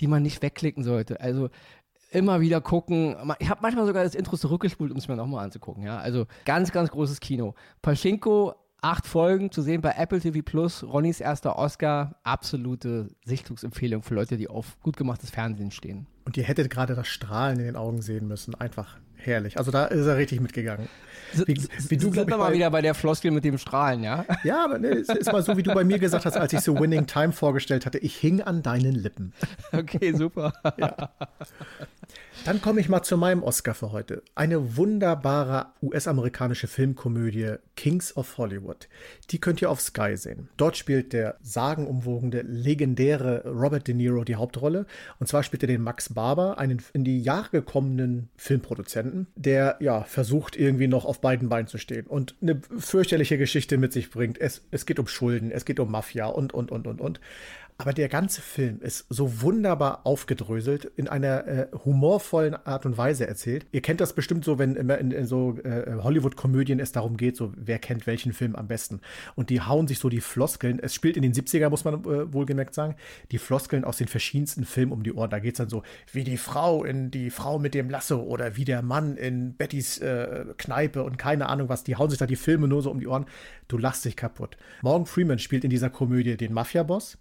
die 0.00 0.06
man 0.06 0.22
nicht 0.22 0.42
wegklicken 0.42 0.84
sollte. 0.84 1.20
Also 1.20 1.50
immer 2.10 2.40
wieder 2.40 2.60
gucken. 2.60 3.16
Ich 3.38 3.48
habe 3.48 3.60
manchmal 3.62 3.86
sogar 3.86 4.04
das 4.04 4.14
Intro 4.14 4.36
zurückgespult, 4.36 4.90
um 4.90 4.98
es 4.98 5.08
mir 5.08 5.16
nochmal 5.16 5.44
anzugucken. 5.44 5.82
Ja? 5.82 5.98
Also 5.98 6.26
ganz, 6.44 6.72
ganz 6.72 6.90
großes 6.90 7.20
Kino. 7.20 7.54
Paschinko, 7.82 8.54
acht 8.80 9.06
Folgen 9.06 9.50
zu 9.50 9.62
sehen 9.62 9.80
bei 9.80 9.92
Apple 9.96 10.20
TV 10.20 10.40
Plus. 10.42 10.82
Ronnys 10.82 11.20
erster 11.20 11.56
Oscar. 11.56 12.16
Absolute 12.22 13.08
Sichtungsempfehlung 13.24 14.02
für 14.02 14.14
Leute, 14.14 14.36
die 14.36 14.48
auf 14.48 14.80
gut 14.80 14.96
gemachtes 14.96 15.30
Fernsehen 15.30 15.70
stehen. 15.70 16.06
Und 16.24 16.36
ihr 16.36 16.44
hättet 16.44 16.70
gerade 16.70 16.94
das 16.94 17.08
Strahlen 17.08 17.58
in 17.58 17.66
den 17.66 17.76
Augen 17.76 18.02
sehen 18.02 18.26
müssen. 18.26 18.54
Einfach 18.54 18.98
herrlich. 19.26 19.58
Also 19.58 19.70
da 19.70 19.86
ist 19.86 20.06
er 20.06 20.16
richtig 20.16 20.40
mitgegangen. 20.40 20.88
Wie, 21.46 21.54
wie 21.88 21.96
du, 21.96 22.12
sind 22.12 22.28
wir 22.28 22.36
mal 22.36 22.52
wieder 22.52 22.70
bei 22.70 22.80
der 22.80 22.94
Floskel 22.94 23.30
mit 23.30 23.44
dem 23.44 23.58
Strahlen, 23.58 24.02
ja? 24.02 24.24
Ja, 24.44 24.64
aber 24.64 24.78
ne, 24.78 24.88
es 24.88 25.08
ist 25.08 25.30
mal 25.30 25.42
so, 25.42 25.56
wie 25.56 25.62
du 25.62 25.72
bei 25.72 25.84
mir 25.84 25.98
gesagt 25.98 26.24
hast, 26.24 26.36
als 26.36 26.52
ich 26.52 26.60
so 26.60 26.78
Winning 26.78 27.06
Time 27.06 27.32
vorgestellt 27.32 27.86
hatte. 27.86 27.98
Ich 27.98 28.16
hing 28.16 28.40
an 28.40 28.62
deinen 28.62 28.94
Lippen. 28.94 29.32
Okay, 29.72 30.12
super. 30.12 30.52
Ja. 30.78 31.10
Dann 32.44 32.60
komme 32.60 32.80
ich 32.80 32.88
mal 32.88 33.02
zu 33.02 33.16
meinem 33.16 33.42
Oscar 33.42 33.74
für 33.74 33.92
heute. 33.92 34.22
Eine 34.34 34.76
wunderbare 34.76 35.66
US-amerikanische 35.82 36.66
Filmkomödie 36.66 37.56
Kings 37.76 38.16
of 38.16 38.38
Hollywood. 38.38 38.88
Die 39.30 39.40
könnt 39.40 39.60
ihr 39.60 39.70
auf 39.70 39.80
Sky 39.80 40.16
sehen. 40.16 40.48
Dort 40.56 40.76
spielt 40.76 41.12
der 41.12 41.36
sagenumwogene, 41.42 42.42
legendäre 42.42 43.44
Robert 43.46 43.86
De 43.86 43.94
Niro 43.94 44.24
die 44.24 44.36
Hauptrolle. 44.36 44.86
Und 45.18 45.26
zwar 45.26 45.42
spielt 45.42 45.62
er 45.62 45.66
den 45.66 45.82
Max 45.82 46.14
Barber, 46.14 46.58
einen 46.58 46.82
in 46.94 47.04
die 47.04 47.20
Jahre 47.22 47.50
gekommenen 47.50 48.30
Filmproduzenten, 48.36 49.09
der 49.34 49.76
ja 49.80 50.02
versucht 50.04 50.56
irgendwie 50.56 50.88
noch 50.88 51.04
auf 51.04 51.20
beiden 51.20 51.48
Beinen 51.48 51.66
zu 51.66 51.78
stehen 51.78 52.06
und 52.06 52.34
eine 52.40 52.60
fürchterliche 52.78 53.38
Geschichte 53.38 53.78
mit 53.78 53.92
sich 53.92 54.10
bringt. 54.10 54.40
Es, 54.40 54.66
es 54.70 54.86
geht 54.86 54.98
um 54.98 55.06
Schulden, 55.06 55.50
es 55.50 55.64
geht 55.64 55.80
um 55.80 55.90
Mafia 55.90 56.26
und, 56.26 56.52
und, 56.52 56.70
und, 56.70 56.86
und, 56.86 57.00
und. 57.00 57.20
Aber 57.80 57.94
der 57.94 58.10
ganze 58.10 58.42
Film 58.42 58.82
ist 58.82 59.06
so 59.08 59.40
wunderbar 59.40 60.02
aufgedröselt, 60.04 60.84
in 60.96 61.08
einer 61.08 61.46
äh, 61.46 61.66
humorvollen 61.82 62.54
Art 62.66 62.84
und 62.84 62.98
Weise 62.98 63.26
erzählt. 63.26 63.64
Ihr 63.72 63.80
kennt 63.80 64.02
das 64.02 64.12
bestimmt 64.12 64.44
so, 64.44 64.58
wenn 64.58 64.76
immer 64.76 64.98
in, 64.98 65.12
in 65.12 65.24
so 65.24 65.56
äh, 65.64 65.94
Hollywood-Komödien 66.02 66.78
es 66.78 66.92
darum 66.92 67.16
geht, 67.16 67.38
so 67.38 67.54
wer 67.56 67.78
kennt 67.78 68.06
welchen 68.06 68.34
Film 68.34 68.54
am 68.54 68.68
besten. 68.68 69.00
Und 69.34 69.48
die 69.48 69.62
hauen 69.62 69.88
sich 69.88 69.98
so 69.98 70.10
die 70.10 70.20
Floskeln. 70.20 70.78
Es 70.78 70.94
spielt 70.94 71.16
in 71.16 71.22
den 71.22 71.32
70er, 71.32 71.70
muss 71.70 71.84
man 71.84 72.04
äh, 72.04 72.30
wohlgemerkt 72.30 72.74
sagen, 72.74 72.96
die 73.30 73.38
Floskeln 73.38 73.84
aus 73.84 73.96
den 73.96 74.08
verschiedensten 74.08 74.66
Filmen 74.66 74.92
um 74.92 75.02
die 75.02 75.14
Ohren. 75.14 75.30
Da 75.30 75.38
geht 75.38 75.54
es 75.54 75.58
dann 75.58 75.70
so, 75.70 75.82
wie 76.12 76.22
die 76.22 76.36
Frau 76.36 76.84
in 76.84 77.10
die 77.10 77.30
Frau 77.30 77.58
mit 77.58 77.72
dem 77.72 77.88
Lasso 77.88 78.20
oder 78.20 78.58
wie 78.58 78.66
der 78.66 78.82
Mann 78.82 79.16
in 79.16 79.54
Bettys 79.54 79.96
äh, 80.00 80.44
Kneipe 80.58 81.02
und 81.02 81.16
keine 81.16 81.48
Ahnung 81.48 81.70
was. 81.70 81.82
Die 81.82 81.96
hauen 81.96 82.10
sich 82.10 82.18
da 82.18 82.26
die 82.26 82.36
Filme 82.36 82.68
nur 82.68 82.82
so 82.82 82.90
um 82.90 83.00
die 83.00 83.06
Ohren. 83.06 83.24
Du 83.68 83.78
lachst 83.78 84.04
dich 84.04 84.16
kaputt. 84.16 84.58
Morgan 84.82 85.06
Freeman 85.06 85.38
spielt 85.38 85.64
in 85.64 85.70
dieser 85.70 85.88
Komödie 85.88 86.36
den 86.36 86.52
Mafia-Boss. 86.52 87.16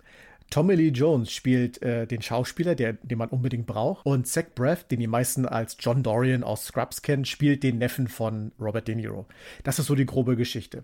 Tommy 0.50 0.74
Lee 0.76 0.90
Jones 0.90 1.32
spielt 1.32 1.82
äh, 1.84 2.08
den 2.08 2.22
Schauspieler, 2.22 2.74
der, 2.74 2.94
den 2.94 3.18
man 3.18 3.30
unbedingt 3.30 3.68
braucht. 3.68 4.06
Und 4.06 4.28
Zach 4.28 4.46
Braff, 4.56 4.84
den 4.84 5.00
die 5.00 5.08
meisten 5.08 5.46
als 5.46 5.78
John 5.80 6.02
Dorian 6.02 6.44
aus 6.44 6.66
Scrubs 6.66 7.02
kennen, 7.02 7.26
spielt 7.26 7.62
den 7.62 7.78
Neffen 7.78 8.08
von 8.08 8.52
Robert 8.60 8.88
De 8.88 8.96
Niro. 8.96 9.28
Das 9.64 9.78
ist 9.78 9.86
so 9.86 9.96
die 9.96 10.08
grobe 10.08 10.36
Geschichte. 10.36 10.84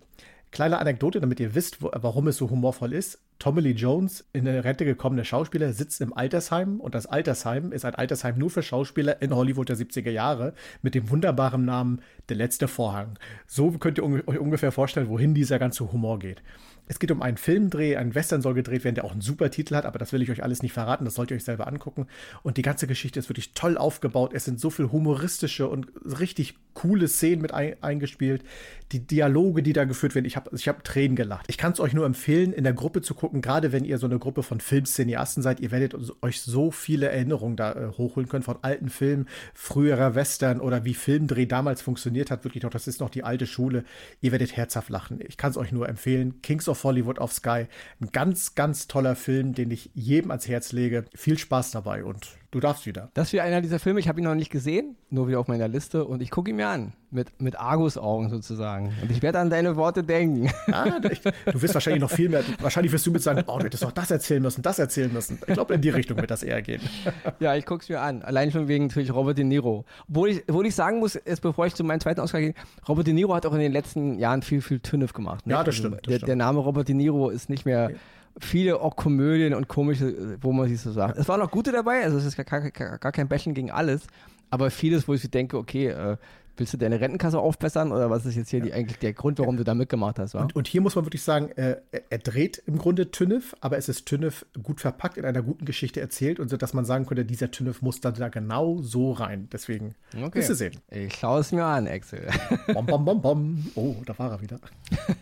Kleine 0.51 0.77
Anekdote, 0.77 1.19
damit 1.19 1.39
ihr 1.39 1.55
wisst, 1.55 1.81
wo, 1.81 1.89
warum 1.93 2.27
es 2.27 2.37
so 2.37 2.49
humorvoll 2.49 2.93
ist. 2.93 3.19
Tommy 3.39 3.59
Lee 3.59 3.71
Jones, 3.71 4.23
in 4.31 4.45
der 4.45 4.63
Rente 4.63 4.85
gekommene 4.85 5.25
Schauspieler, 5.25 5.73
sitzt 5.73 5.99
im 5.99 6.15
Altersheim 6.15 6.79
und 6.79 6.95
das 6.95 7.05
Altersheim 7.05 7.73
ist 7.73 7.83
ein 7.83 7.95
Altersheim 7.95 8.37
nur 8.37 8.49
für 8.49 8.63
Schauspieler 8.63 9.21
in 9.21 9.35
Hollywood 9.35 9.67
der 9.67 9.75
70er 9.75 10.11
Jahre 10.11 10.53
mit 10.81 10.95
dem 10.95 11.09
wunderbaren 11.09 11.65
Namen 11.65 12.01
Der 12.29 12.37
letzte 12.37 12.69
Vorhang. 12.69 13.19
So 13.47 13.71
könnt 13.71 13.97
ihr 13.97 14.05
euch 14.05 14.39
ungefähr 14.39 14.71
vorstellen, 14.71 15.09
wohin 15.09 15.33
dieser 15.33 15.59
ganze 15.59 15.91
Humor 15.91 16.19
geht. 16.19 16.41
Es 16.87 16.99
geht 16.99 17.11
um 17.11 17.21
einen 17.21 17.37
Filmdreh, 17.37 17.95
ein 17.95 18.13
Western 18.13 18.41
soll 18.41 18.53
gedreht 18.53 18.83
werden, 18.83 18.95
der 18.95 19.05
auch 19.05 19.11
einen 19.11 19.21
super 19.21 19.49
Titel 19.49 19.75
hat, 19.75 19.85
aber 19.85 19.99
das 19.99 20.13
will 20.13 20.21
ich 20.21 20.29
euch 20.29 20.43
alles 20.43 20.61
nicht 20.61 20.73
verraten, 20.73 21.05
das 21.05 21.15
sollt 21.15 21.31
ihr 21.31 21.37
euch 21.37 21.43
selber 21.43 21.67
angucken. 21.67 22.07
Und 22.43 22.57
die 22.57 22.61
ganze 22.61 22.87
Geschichte 22.87 23.19
ist 23.19 23.29
wirklich 23.29 23.53
toll 23.53 23.77
aufgebaut. 23.77 24.31
Es 24.33 24.45
sind 24.45 24.59
so 24.59 24.69
viel 24.69 24.91
humoristische 24.91 25.67
und 25.67 25.87
richtig 26.19 26.55
coole 26.73 27.07
Szenen 27.07 27.41
mit 27.41 27.53
ein, 27.53 27.75
eingespielt. 27.81 28.43
Die 28.91 28.99
Dialoge, 28.99 29.63
die 29.63 29.73
da 29.73 29.85
geführt 29.85 30.13
werden, 30.13 30.25
ich 30.25 30.35
habe 30.35 30.51
ich 30.53 30.67
hab 30.67 30.83
Tränen 30.83 31.15
gelacht. 31.15 31.45
Ich 31.47 31.57
kann 31.57 31.71
es 31.71 31.79
euch 31.79 31.93
nur 31.93 32.05
empfehlen, 32.05 32.53
in 32.53 32.63
der 32.63 32.73
Gruppe 32.73 33.01
zu 33.01 33.15
gucken, 33.15 33.41
gerade 33.41 33.71
wenn 33.71 33.83
ihr 33.83 33.97
so 33.97 34.05
eine 34.05 34.19
Gruppe 34.19 34.43
von 34.43 34.59
Filmszeniasten 34.59 35.41
seid. 35.41 35.59
Ihr 35.59 35.71
werdet 35.71 35.95
euch 36.21 36.41
so 36.41 36.69
viele 36.69 37.09
Erinnerungen 37.09 37.55
da 37.55 37.71
äh, 37.71 37.87
hochholen 37.97 38.29
können 38.29 38.43
von 38.43 38.57
alten 38.61 38.89
Filmen, 38.89 39.27
früherer 39.53 40.13
Western 40.13 40.59
oder 40.59 40.85
wie 40.85 40.93
Filmdreh 40.93 41.47
damals 41.47 41.81
funktioniert 41.81 42.29
hat. 42.29 42.43
Wirklich 42.43 42.63
noch, 42.63 42.69
das 42.69 42.87
ist 42.87 42.99
noch 42.99 43.09
die 43.09 43.23
alte 43.23 43.47
Schule. 43.47 43.85
Ihr 44.21 44.31
werdet 44.31 44.55
herzhaft 44.55 44.89
lachen. 44.89 45.19
Ich 45.25 45.37
kann 45.37 45.51
es 45.51 45.57
euch 45.57 45.71
nur 45.71 45.89
empfehlen. 45.89 46.41
Kings 46.43 46.67
of 46.67 46.74
of 46.75 46.83
Hollywood 46.83 47.19
auf 47.19 47.33
Sky. 47.33 47.67
Ein 48.01 48.11
ganz, 48.11 48.55
ganz 48.55 48.87
toller 48.87 49.15
Film, 49.15 49.53
den 49.53 49.71
ich 49.71 49.89
jedem 49.93 50.31
ans 50.31 50.47
Herz 50.47 50.73
lege. 50.73 51.05
Viel 51.15 51.37
Spaß 51.37 51.71
dabei 51.71 52.03
und 52.03 52.37
du 52.55 52.61
darfst 52.61 52.85
wieder. 52.85 53.09
Das 53.13 53.27
ist 53.27 53.33
wieder 53.33 53.43
einer 53.43 53.59
dieser 53.59 53.79
Filme, 53.79 53.99
ich 53.99 54.07
habe 54.07 54.21
ihn 54.21 54.23
noch 54.23 54.33
nicht 54.33 54.49
gesehen, 54.49 54.95
nur 55.09 55.27
wieder 55.27 55.41
auf 55.41 55.49
meiner 55.49 55.67
Liste 55.67 56.05
und 56.05 56.21
ich 56.21 56.31
gucke 56.31 56.51
ihn 56.51 56.55
mir 56.55 56.69
an. 56.69 56.93
Mit, 57.11 57.41
mit 57.41 57.59
Argus-Augen 57.59 58.29
sozusagen. 58.29 58.93
Und 59.01 59.11
ich 59.11 59.21
werde 59.21 59.39
an 59.39 59.49
deine 59.49 59.75
Worte 59.75 60.03
denken. 60.03 60.49
Ah, 60.71 60.99
du 60.99 61.61
wirst 61.61 61.73
wahrscheinlich 61.73 62.01
noch 62.01 62.09
viel 62.09 62.27
mehr, 62.27 62.43
wahrscheinlich 62.59 62.91
wirst 62.91 63.05
du 63.05 63.11
mit 63.11 63.21
sagen, 63.21 63.43
oh, 63.47 63.57
du 63.59 63.65
hättest 63.65 63.83
doch 63.83 63.91
das 63.91 64.11
erzählen 64.11 64.41
müssen, 64.41 64.61
das 64.61 64.79
erzählen 64.79 65.13
müssen. 65.13 65.37
Ich 65.47 65.53
glaube, 65.53 65.73
in 65.73 65.81
die 65.81 65.89
Richtung 65.89 66.17
wird 66.17 66.31
das 66.31 66.43
eher 66.43 66.61
gehen. 66.61 66.81
Ja, 67.39 67.55
ich 67.55 67.65
gucke 67.65 67.83
es 67.83 67.89
mir 67.89 68.01
an. 68.01 68.21
Allein 68.21 68.51
schon 68.51 68.67
wegen 68.67 68.87
natürlich 68.87 69.13
Robert 69.13 69.37
De 69.37 69.43
Niro. 69.43 69.85
Obwohl 70.09 70.29
ich, 70.29 70.43
obwohl 70.47 70.65
ich 70.65 70.75
sagen 70.75 70.99
muss, 70.99 71.13
jetzt 71.13 71.41
bevor 71.41 71.65
ich 71.65 71.75
zu 71.75 71.83
meinem 71.83 71.99
zweiten 71.99 72.21
Oscar 72.21 72.39
gehe, 72.39 72.53
Robert 72.87 73.07
De 73.07 73.13
Niro 73.13 73.33
hat 73.33 73.45
auch 73.45 73.53
in 73.53 73.59
den 73.59 73.71
letzten 73.71 74.17
Jahren 74.19 74.41
viel, 74.41 74.61
viel 74.61 74.79
Tünnef 74.79 75.13
gemacht. 75.13 75.45
Ne? 75.45 75.53
Ja, 75.53 75.59
das 75.59 75.75
also, 75.75 75.87
stimmt. 75.87 75.95
Das 75.95 76.01
der, 76.03 76.15
stimmt. 76.17 76.27
der 76.29 76.35
Name 76.35 76.59
Robert 76.59 76.87
De 76.87 76.95
Niro 76.95 77.29
ist 77.29 77.49
nicht 77.49 77.65
mehr. 77.65 77.91
Ja 77.91 77.97
viele 78.39 78.79
auch 78.79 78.95
Komödien 78.95 79.53
und 79.53 79.67
komische, 79.67 80.37
wo 80.41 80.51
man 80.51 80.67
sich 80.67 80.81
so 80.81 80.91
sagt. 80.91 81.17
Es 81.17 81.27
waren 81.27 81.41
auch 81.41 81.51
gute 81.51 81.71
dabei, 81.71 82.03
also 82.03 82.17
es 82.17 82.25
ist 82.25 82.35
gar, 82.35 82.45
gar, 82.45 82.97
gar 82.97 83.11
kein 83.11 83.27
Bächen 83.27 83.53
gegen 83.53 83.71
alles, 83.71 84.07
aber 84.49 84.71
vieles, 84.71 85.07
wo 85.07 85.13
ich 85.13 85.29
denke, 85.29 85.57
okay, 85.57 85.87
äh, 85.87 86.17
Willst 86.57 86.73
du 86.73 86.77
deine 86.77 86.99
Rentenkasse 86.99 87.39
aufbessern 87.39 87.91
oder 87.91 88.09
was 88.09 88.25
ist 88.25 88.35
jetzt 88.35 88.49
hier 88.49 88.61
die, 88.61 88.73
eigentlich 88.73 88.99
der 88.99 89.13
Grund, 89.13 89.39
warum 89.39 89.57
du 89.57 89.63
da 89.63 89.73
mitgemacht 89.73 90.19
hast? 90.19 90.35
Und, 90.35 90.55
und, 90.55 90.67
hier 90.67 90.81
muss 90.81 90.95
man 90.95 91.05
wirklich 91.05 91.23
sagen, 91.23 91.49
äh, 91.51 91.77
er 92.09 92.17
dreht 92.19 92.61
im 92.65 92.77
Grunde 92.77 93.11
Tünnef, 93.11 93.55
aber 93.61 93.77
es 93.77 93.89
ist 93.89 94.05
Tünnef 94.05 94.45
gut 94.61 94.81
verpackt, 94.81 95.17
in 95.17 95.25
einer 95.25 95.41
guten 95.41 95.65
Geschichte 95.65 96.01
erzählt 96.01 96.39
und 96.39 96.49
so, 96.49 96.57
dass 96.57 96.73
man 96.73 96.85
sagen 96.85 97.05
könnte, 97.05 97.25
dieser 97.25 97.51
Tünnef 97.51 97.81
muss 97.81 98.01
da, 98.01 98.11
da 98.11 98.29
genau 98.29 98.81
so 98.81 99.11
rein. 99.11 99.49
Deswegen 99.51 99.95
okay. 100.15 100.39
wirst 100.39 100.49
du 100.49 100.55
sehen. 100.55 100.75
Ich 100.89 101.15
schaue 101.15 101.41
es 101.41 101.51
mir 101.51 101.65
an, 101.65 101.87
Axel. 101.87 102.27
Bom, 102.73 102.85
bom, 102.85 103.05
bom, 103.05 103.21
bom. 103.21 103.71
Oh, 103.75 103.95
da 104.05 104.17
war 104.17 104.31
er 104.31 104.41
wieder. 104.41 104.59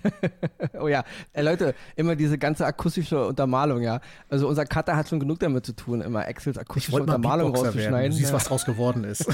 oh 0.80 0.88
ja, 0.88 1.04
äh, 1.34 1.42
Leute, 1.42 1.76
immer 1.96 2.16
diese 2.16 2.38
ganze 2.38 2.66
akustische 2.66 3.28
Untermalung, 3.28 3.82
ja. 3.82 4.02
Also 4.30 4.48
unser 4.48 4.66
Cutter 4.66 4.96
hat 4.96 5.10
schon 5.10 5.20
genug 5.20 5.40
damit 5.40 5.66
zu 5.66 5.74
tun, 5.74 6.02
immer 6.02 6.28
Axels 6.28 6.58
akustische 6.58 7.02
Untermalung 7.02 7.56
rauszuschneiden. 7.56 7.94
Werden. 7.94 8.12
Du 8.12 8.18
siehst, 8.18 8.34
was 8.34 8.46
draus 8.46 8.66
geworden 8.66 9.04
ist. 9.04 9.26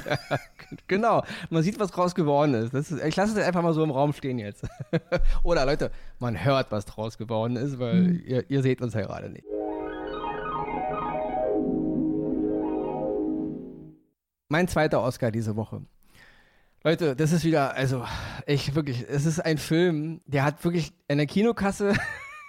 genau, 0.87 1.23
man 1.49 1.63
sieht, 1.63 1.79
was 1.79 1.88
was 1.89 1.95
draus 1.95 2.15
geworden 2.15 2.53
ist. 2.53 2.73
ist 2.73 2.91
ich 3.03 3.15
lasse 3.15 3.39
es 3.39 3.45
einfach 3.45 3.61
mal 3.61 3.73
so 3.73 3.83
im 3.83 3.91
Raum 3.91 4.13
stehen 4.13 4.37
jetzt. 4.37 4.67
Oder 5.43 5.65
Leute, 5.65 5.91
man 6.19 6.43
hört, 6.43 6.71
was 6.71 6.85
draus 6.85 7.17
geworden 7.17 7.55
ist, 7.55 7.79
weil 7.79 8.05
hm. 8.05 8.23
ihr, 8.25 8.49
ihr 8.49 8.61
seht 8.61 8.81
uns 8.81 8.93
ja 8.93 9.01
gerade 9.01 9.29
nicht. 9.29 9.45
Mein 14.49 14.67
zweiter 14.67 15.01
Oscar 15.01 15.31
diese 15.31 15.55
Woche. 15.55 15.81
Leute, 16.83 17.15
das 17.15 17.33
ist 17.33 17.43
wieder, 17.43 17.73
also 17.73 18.05
ich 18.45 18.73
wirklich, 18.73 19.05
es 19.07 19.25
ist 19.25 19.39
ein 19.39 19.57
Film, 19.57 20.21
der 20.25 20.43
hat 20.43 20.63
wirklich 20.63 20.93
in 21.07 21.17
der 21.17 21.27
Kinokasse 21.27 21.93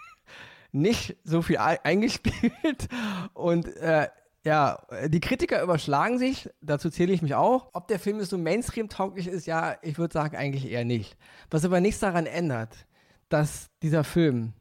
nicht 0.72 1.16
so 1.24 1.42
viel 1.42 1.58
eingespielt 1.58 2.88
und 3.34 3.66
äh, 3.76 4.08
ja, 4.44 4.82
die 5.08 5.20
Kritiker 5.20 5.62
überschlagen 5.62 6.18
sich, 6.18 6.48
dazu 6.62 6.88
zähle 6.88 7.12
ich 7.12 7.20
mich 7.20 7.34
auch. 7.34 7.68
Ob 7.72 7.88
der 7.88 7.98
Film 7.98 8.22
so 8.22 8.38
Mainstream-tauglich 8.38 9.26
ist, 9.26 9.46
ja, 9.46 9.76
ich 9.82 9.98
würde 9.98 10.14
sagen 10.14 10.36
eigentlich 10.36 10.70
eher 10.70 10.84
nicht. 10.84 11.16
Was 11.50 11.64
aber 11.64 11.80
nichts 11.80 12.00
daran 12.00 12.26
ändert, 12.26 12.86
dass 13.28 13.70
dieser 13.82 14.02
Film 14.04 14.54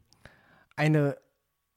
eine 0.76 1.16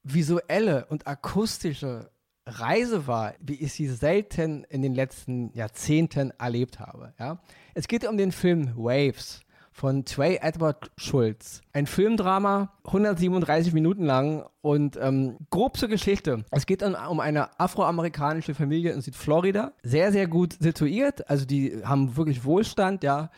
visuelle 0.03 0.85
und 0.87 1.07
akustische 1.07 2.11
Reise 2.45 3.07
war, 3.07 3.35
wie 3.39 3.55
ich 3.55 3.71
sie 3.71 3.87
selten 3.87 4.65
in 4.65 4.81
den 4.81 4.93
letzten 4.93 5.53
Jahrzehnten 5.53 6.31
erlebt 6.31 6.79
habe. 6.79 7.13
Ja? 7.17 7.41
Es 7.73 7.87
geht 7.87 8.05
um 8.05 8.17
den 8.17 8.33
Film 8.33 8.75
Waves 8.75 9.41
von 9.73 10.05
Trey 10.05 10.39
Edward 10.41 10.91
Schulz. 10.97 11.61
Ein 11.73 11.87
Filmdrama, 11.87 12.71
137 12.85 13.73
Minuten 13.73 14.05
lang 14.05 14.45
und 14.61 14.97
ähm, 15.01 15.37
grob 15.49 15.77
zur 15.77 15.89
Geschichte. 15.89 16.45
Es 16.51 16.65
geht 16.65 16.83
dann 16.83 16.95
um 16.95 17.19
eine 17.19 17.59
afroamerikanische 17.59 18.53
Familie 18.53 18.93
in 18.93 19.01
Südflorida. 19.01 19.73
Sehr, 19.81 20.11
sehr 20.11 20.27
gut 20.27 20.55
situiert. 20.59 21.29
Also 21.29 21.45
die 21.45 21.81
haben 21.83 22.15
wirklich 22.15 22.45
Wohlstand, 22.45 23.03
ja. 23.03 23.29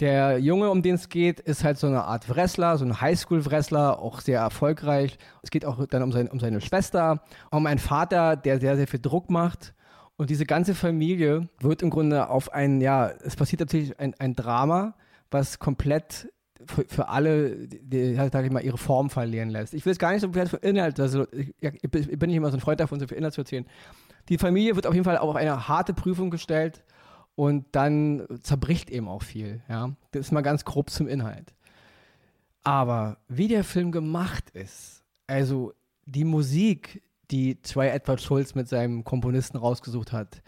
Der 0.00 0.38
Junge, 0.38 0.70
um 0.70 0.82
den 0.82 0.96
es 0.96 1.08
geht, 1.08 1.38
ist 1.38 1.62
halt 1.62 1.78
so 1.78 1.86
eine 1.86 2.04
Art 2.04 2.28
Wrestler, 2.28 2.76
so 2.78 2.84
ein 2.84 3.00
Highschool-Wrestler, 3.00 4.00
auch 4.00 4.20
sehr 4.20 4.40
erfolgreich. 4.40 5.18
Es 5.42 5.50
geht 5.50 5.64
auch 5.64 5.86
dann 5.86 6.02
um, 6.02 6.10
sein, 6.10 6.28
um 6.28 6.40
seine 6.40 6.60
Schwester, 6.60 7.22
um 7.50 7.66
einen 7.66 7.78
Vater, 7.78 8.34
der 8.34 8.58
sehr, 8.58 8.76
sehr 8.76 8.88
viel 8.88 9.00
Druck 9.00 9.30
macht. 9.30 9.72
Und 10.16 10.30
diese 10.30 10.46
ganze 10.46 10.74
Familie 10.74 11.48
wird 11.60 11.82
im 11.82 11.90
Grunde 11.90 12.28
auf 12.28 12.52
ein, 12.52 12.80
ja, 12.80 13.08
es 13.08 13.36
passiert 13.36 13.60
natürlich 13.60 13.98
ein, 13.98 14.14
ein 14.18 14.34
Drama, 14.34 14.94
was 15.34 15.58
komplett 15.58 16.32
für, 16.64 16.86
für 16.88 17.08
alle, 17.08 17.68
die, 17.68 18.12
ich 18.12 18.50
mal, 18.50 18.64
ihre 18.64 18.78
Form 18.78 19.10
verlieren 19.10 19.50
lässt. 19.50 19.74
Ich 19.74 19.84
will 19.84 19.92
es 19.92 19.98
gar 19.98 20.12
nicht 20.12 20.22
so 20.22 20.32
viel 20.32 20.46
für 20.46 20.56
Inhalt, 20.56 20.98
also 20.98 21.26
ich, 21.32 21.52
ich, 21.60 21.90
bin 21.90 22.30
nicht 22.30 22.36
immer 22.36 22.50
so 22.50 22.56
ein 22.56 22.60
Freund 22.60 22.80
davon, 22.80 22.98
so 23.00 23.06
viel 23.06 23.18
Inhalt 23.18 23.34
zu 23.34 23.42
erzählen. 23.42 23.66
Die 24.30 24.38
Familie 24.38 24.74
wird 24.76 24.86
auf 24.86 24.94
jeden 24.94 25.04
Fall 25.04 25.18
auf 25.18 25.36
eine 25.36 25.68
harte 25.68 25.92
Prüfung 25.92 26.30
gestellt 26.30 26.82
und 27.34 27.66
dann 27.72 28.26
zerbricht 28.42 28.88
eben 28.88 29.08
auch 29.08 29.22
viel. 29.22 29.60
Ja? 29.68 29.90
Das 30.12 30.26
ist 30.26 30.32
mal 30.32 30.40
ganz 30.40 30.64
grob 30.64 30.88
zum 30.88 31.08
Inhalt. 31.08 31.52
Aber 32.62 33.18
wie 33.28 33.48
der 33.48 33.64
Film 33.64 33.92
gemacht 33.92 34.48
ist, 34.50 35.04
also 35.26 35.74
die 36.06 36.24
Musik, 36.24 37.02
die 37.30 37.60
Troy 37.60 37.88
Edward 37.88 38.22
Schulz 38.22 38.54
mit 38.54 38.68
seinem 38.68 39.04
Komponisten 39.04 39.58
rausgesucht 39.58 40.12
hat, 40.12 40.42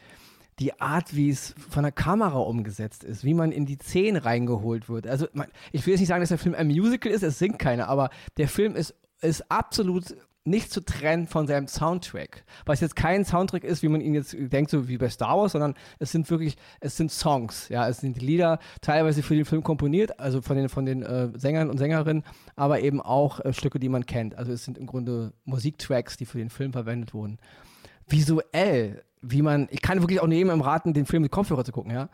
die 0.58 0.80
Art, 0.80 1.14
wie 1.14 1.28
es 1.28 1.54
von 1.70 1.82
der 1.82 1.92
Kamera 1.92 2.38
umgesetzt 2.38 3.04
ist, 3.04 3.24
wie 3.24 3.34
man 3.34 3.52
in 3.52 3.66
die 3.66 3.76
Szenen 3.76 4.16
reingeholt 4.16 4.88
wird. 4.88 5.06
Also, 5.06 5.26
man, 5.32 5.48
ich 5.72 5.86
will 5.86 5.92
jetzt 5.92 6.00
nicht 6.00 6.08
sagen, 6.08 6.20
dass 6.20 6.30
der 6.30 6.38
Film 6.38 6.54
ein 6.54 6.68
Musical 6.68 7.12
ist, 7.12 7.22
es 7.22 7.38
singt 7.38 7.58
keiner, 7.58 7.88
aber 7.88 8.10
der 8.38 8.48
Film 8.48 8.74
ist, 8.74 8.94
ist 9.20 9.50
absolut 9.50 10.14
nicht 10.46 10.70
zu 10.70 10.80
trennen 10.80 11.26
von 11.26 11.46
seinem 11.46 11.66
Soundtrack. 11.66 12.44
Was 12.64 12.80
jetzt 12.80 12.96
kein 12.96 13.24
Soundtrack 13.24 13.64
ist, 13.64 13.82
wie 13.82 13.88
man 13.88 14.00
ihn 14.00 14.14
jetzt 14.14 14.34
denkt, 14.38 14.70
so 14.70 14.88
wie 14.88 14.96
bei 14.96 15.10
Star 15.10 15.36
Wars, 15.36 15.52
sondern 15.52 15.74
es 15.98 16.12
sind 16.12 16.30
wirklich, 16.30 16.56
es 16.80 16.96
sind 16.96 17.10
Songs, 17.10 17.68
ja, 17.68 17.88
es 17.88 17.98
sind 17.98 18.22
Lieder, 18.22 18.60
teilweise 18.80 19.22
für 19.22 19.34
den 19.34 19.44
Film 19.44 19.62
komponiert, 19.62 20.18
also 20.20 20.40
von 20.40 20.56
den, 20.56 20.68
von 20.68 20.86
den 20.86 21.02
äh, 21.02 21.30
Sängern 21.36 21.68
und 21.68 21.78
Sängerinnen, 21.78 22.22
aber 22.54 22.80
eben 22.80 23.00
auch 23.00 23.40
äh, 23.40 23.52
Stücke, 23.52 23.80
die 23.80 23.88
man 23.88 24.06
kennt. 24.06 24.36
Also 24.36 24.52
es 24.52 24.64
sind 24.64 24.78
im 24.78 24.86
Grunde 24.86 25.32
Musiktracks, 25.44 26.16
die 26.16 26.26
für 26.26 26.38
den 26.38 26.50
Film 26.50 26.72
verwendet 26.72 27.12
wurden. 27.12 27.38
Visuell 28.06 29.02
wie 29.30 29.42
man, 29.42 29.68
ich 29.70 29.82
kann 29.82 30.00
wirklich 30.00 30.20
auch 30.20 30.28
jedem 30.28 30.60
raten, 30.60 30.94
den 30.94 31.06
Film 31.06 31.22
mit 31.22 31.32
Kopfhörer 31.32 31.64
zu 31.64 31.72
gucken, 31.72 31.92
ja, 31.92 32.08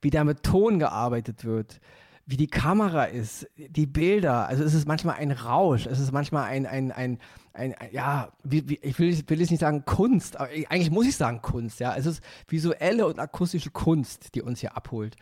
wie 0.00 0.10
da 0.10 0.24
mit 0.24 0.42
Ton 0.42 0.78
gearbeitet 0.78 1.44
wird, 1.44 1.80
wie 2.26 2.36
die 2.36 2.46
Kamera 2.46 3.04
ist, 3.04 3.48
die 3.56 3.86
Bilder, 3.86 4.46
also 4.48 4.62
es 4.62 4.74
ist 4.74 4.86
manchmal 4.86 5.16
ein 5.16 5.30
Rausch, 5.30 5.86
es 5.86 5.98
ist 5.98 6.12
manchmal 6.12 6.44
ein, 6.44 6.66
ein, 6.66 6.92
ein, 6.92 7.18
ein, 7.54 7.74
ein 7.74 7.92
ja, 7.92 8.32
wie, 8.44 8.68
wie, 8.68 8.78
ich 8.82 8.98
will, 8.98 9.18
will 9.26 9.40
jetzt 9.40 9.50
nicht 9.50 9.60
sagen 9.60 9.84
Kunst, 9.86 10.38
aber 10.38 10.50
eigentlich 10.68 10.90
muss 10.90 11.06
ich 11.06 11.16
sagen 11.16 11.40
Kunst, 11.40 11.80
ja, 11.80 11.96
es 11.96 12.04
ist 12.04 12.22
visuelle 12.46 13.06
und 13.06 13.18
akustische 13.18 13.70
Kunst, 13.70 14.34
die 14.34 14.42
uns 14.42 14.60
hier 14.60 14.76
abholt. 14.76 15.16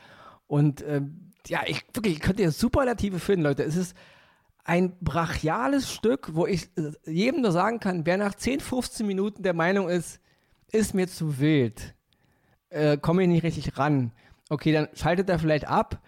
Und 0.49 0.85
ähm, 0.87 1.31
ja, 1.47 1.61
ich 1.67 1.85
wirklich, 1.95 2.15
ich 2.15 2.21
könnte 2.21 2.43
ja 2.43 2.51
Superlative 2.51 3.21
finden, 3.21 3.45
Leute, 3.45 3.63
es 3.63 3.77
ist 3.77 3.97
ein 4.65 4.97
brachiales 5.01 5.93
Stück, 5.93 6.35
wo 6.35 6.47
ich 6.47 6.71
äh, 6.77 6.91
jedem 7.11 7.43
nur 7.43 7.53
sagen 7.53 7.79
kann, 7.79 8.05
wer 8.05 8.19
nach 8.19 8.35
10, 8.35 8.59
15 8.59 9.07
Minuten 9.07 9.45
der 9.45 9.55
Meinung 9.55 9.89
ist, 9.89 10.21
ist 10.73 10.95
mir 10.95 11.09
zu 11.09 11.39
wild, 11.39 11.95
äh, 12.71 12.97
komme 12.97 13.23
ich 13.23 13.29
nicht 13.29 13.43
richtig 13.43 13.79
ran. 13.79 14.13
Okay, 14.49 14.73
dann 14.73 14.89
schaltet 14.95 15.29
er 15.29 15.39
vielleicht 15.39 15.67
ab. 15.67 16.01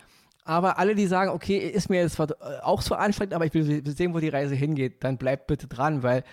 Aber 0.45 0.79
alle, 0.79 0.95
die 0.95 1.07
sagen, 1.07 1.31
okay, 1.31 1.59
ist 1.59 1.91
mir 1.91 2.01
jetzt 2.01 2.19
auch 2.63 2.81
so 2.81 2.95
anstrengend, 2.95 3.35
aber 3.35 3.45
ich 3.45 3.53
will 3.53 3.83
sehen, 3.87 4.15
wo 4.15 4.19
die 4.19 4.31
Reise 4.31 4.55
hingeht, 4.55 5.05
dann 5.05 5.19
bleibt 5.19 5.47
bitte 5.47 5.67
dran, 5.67 6.03
weil 6.03 6.25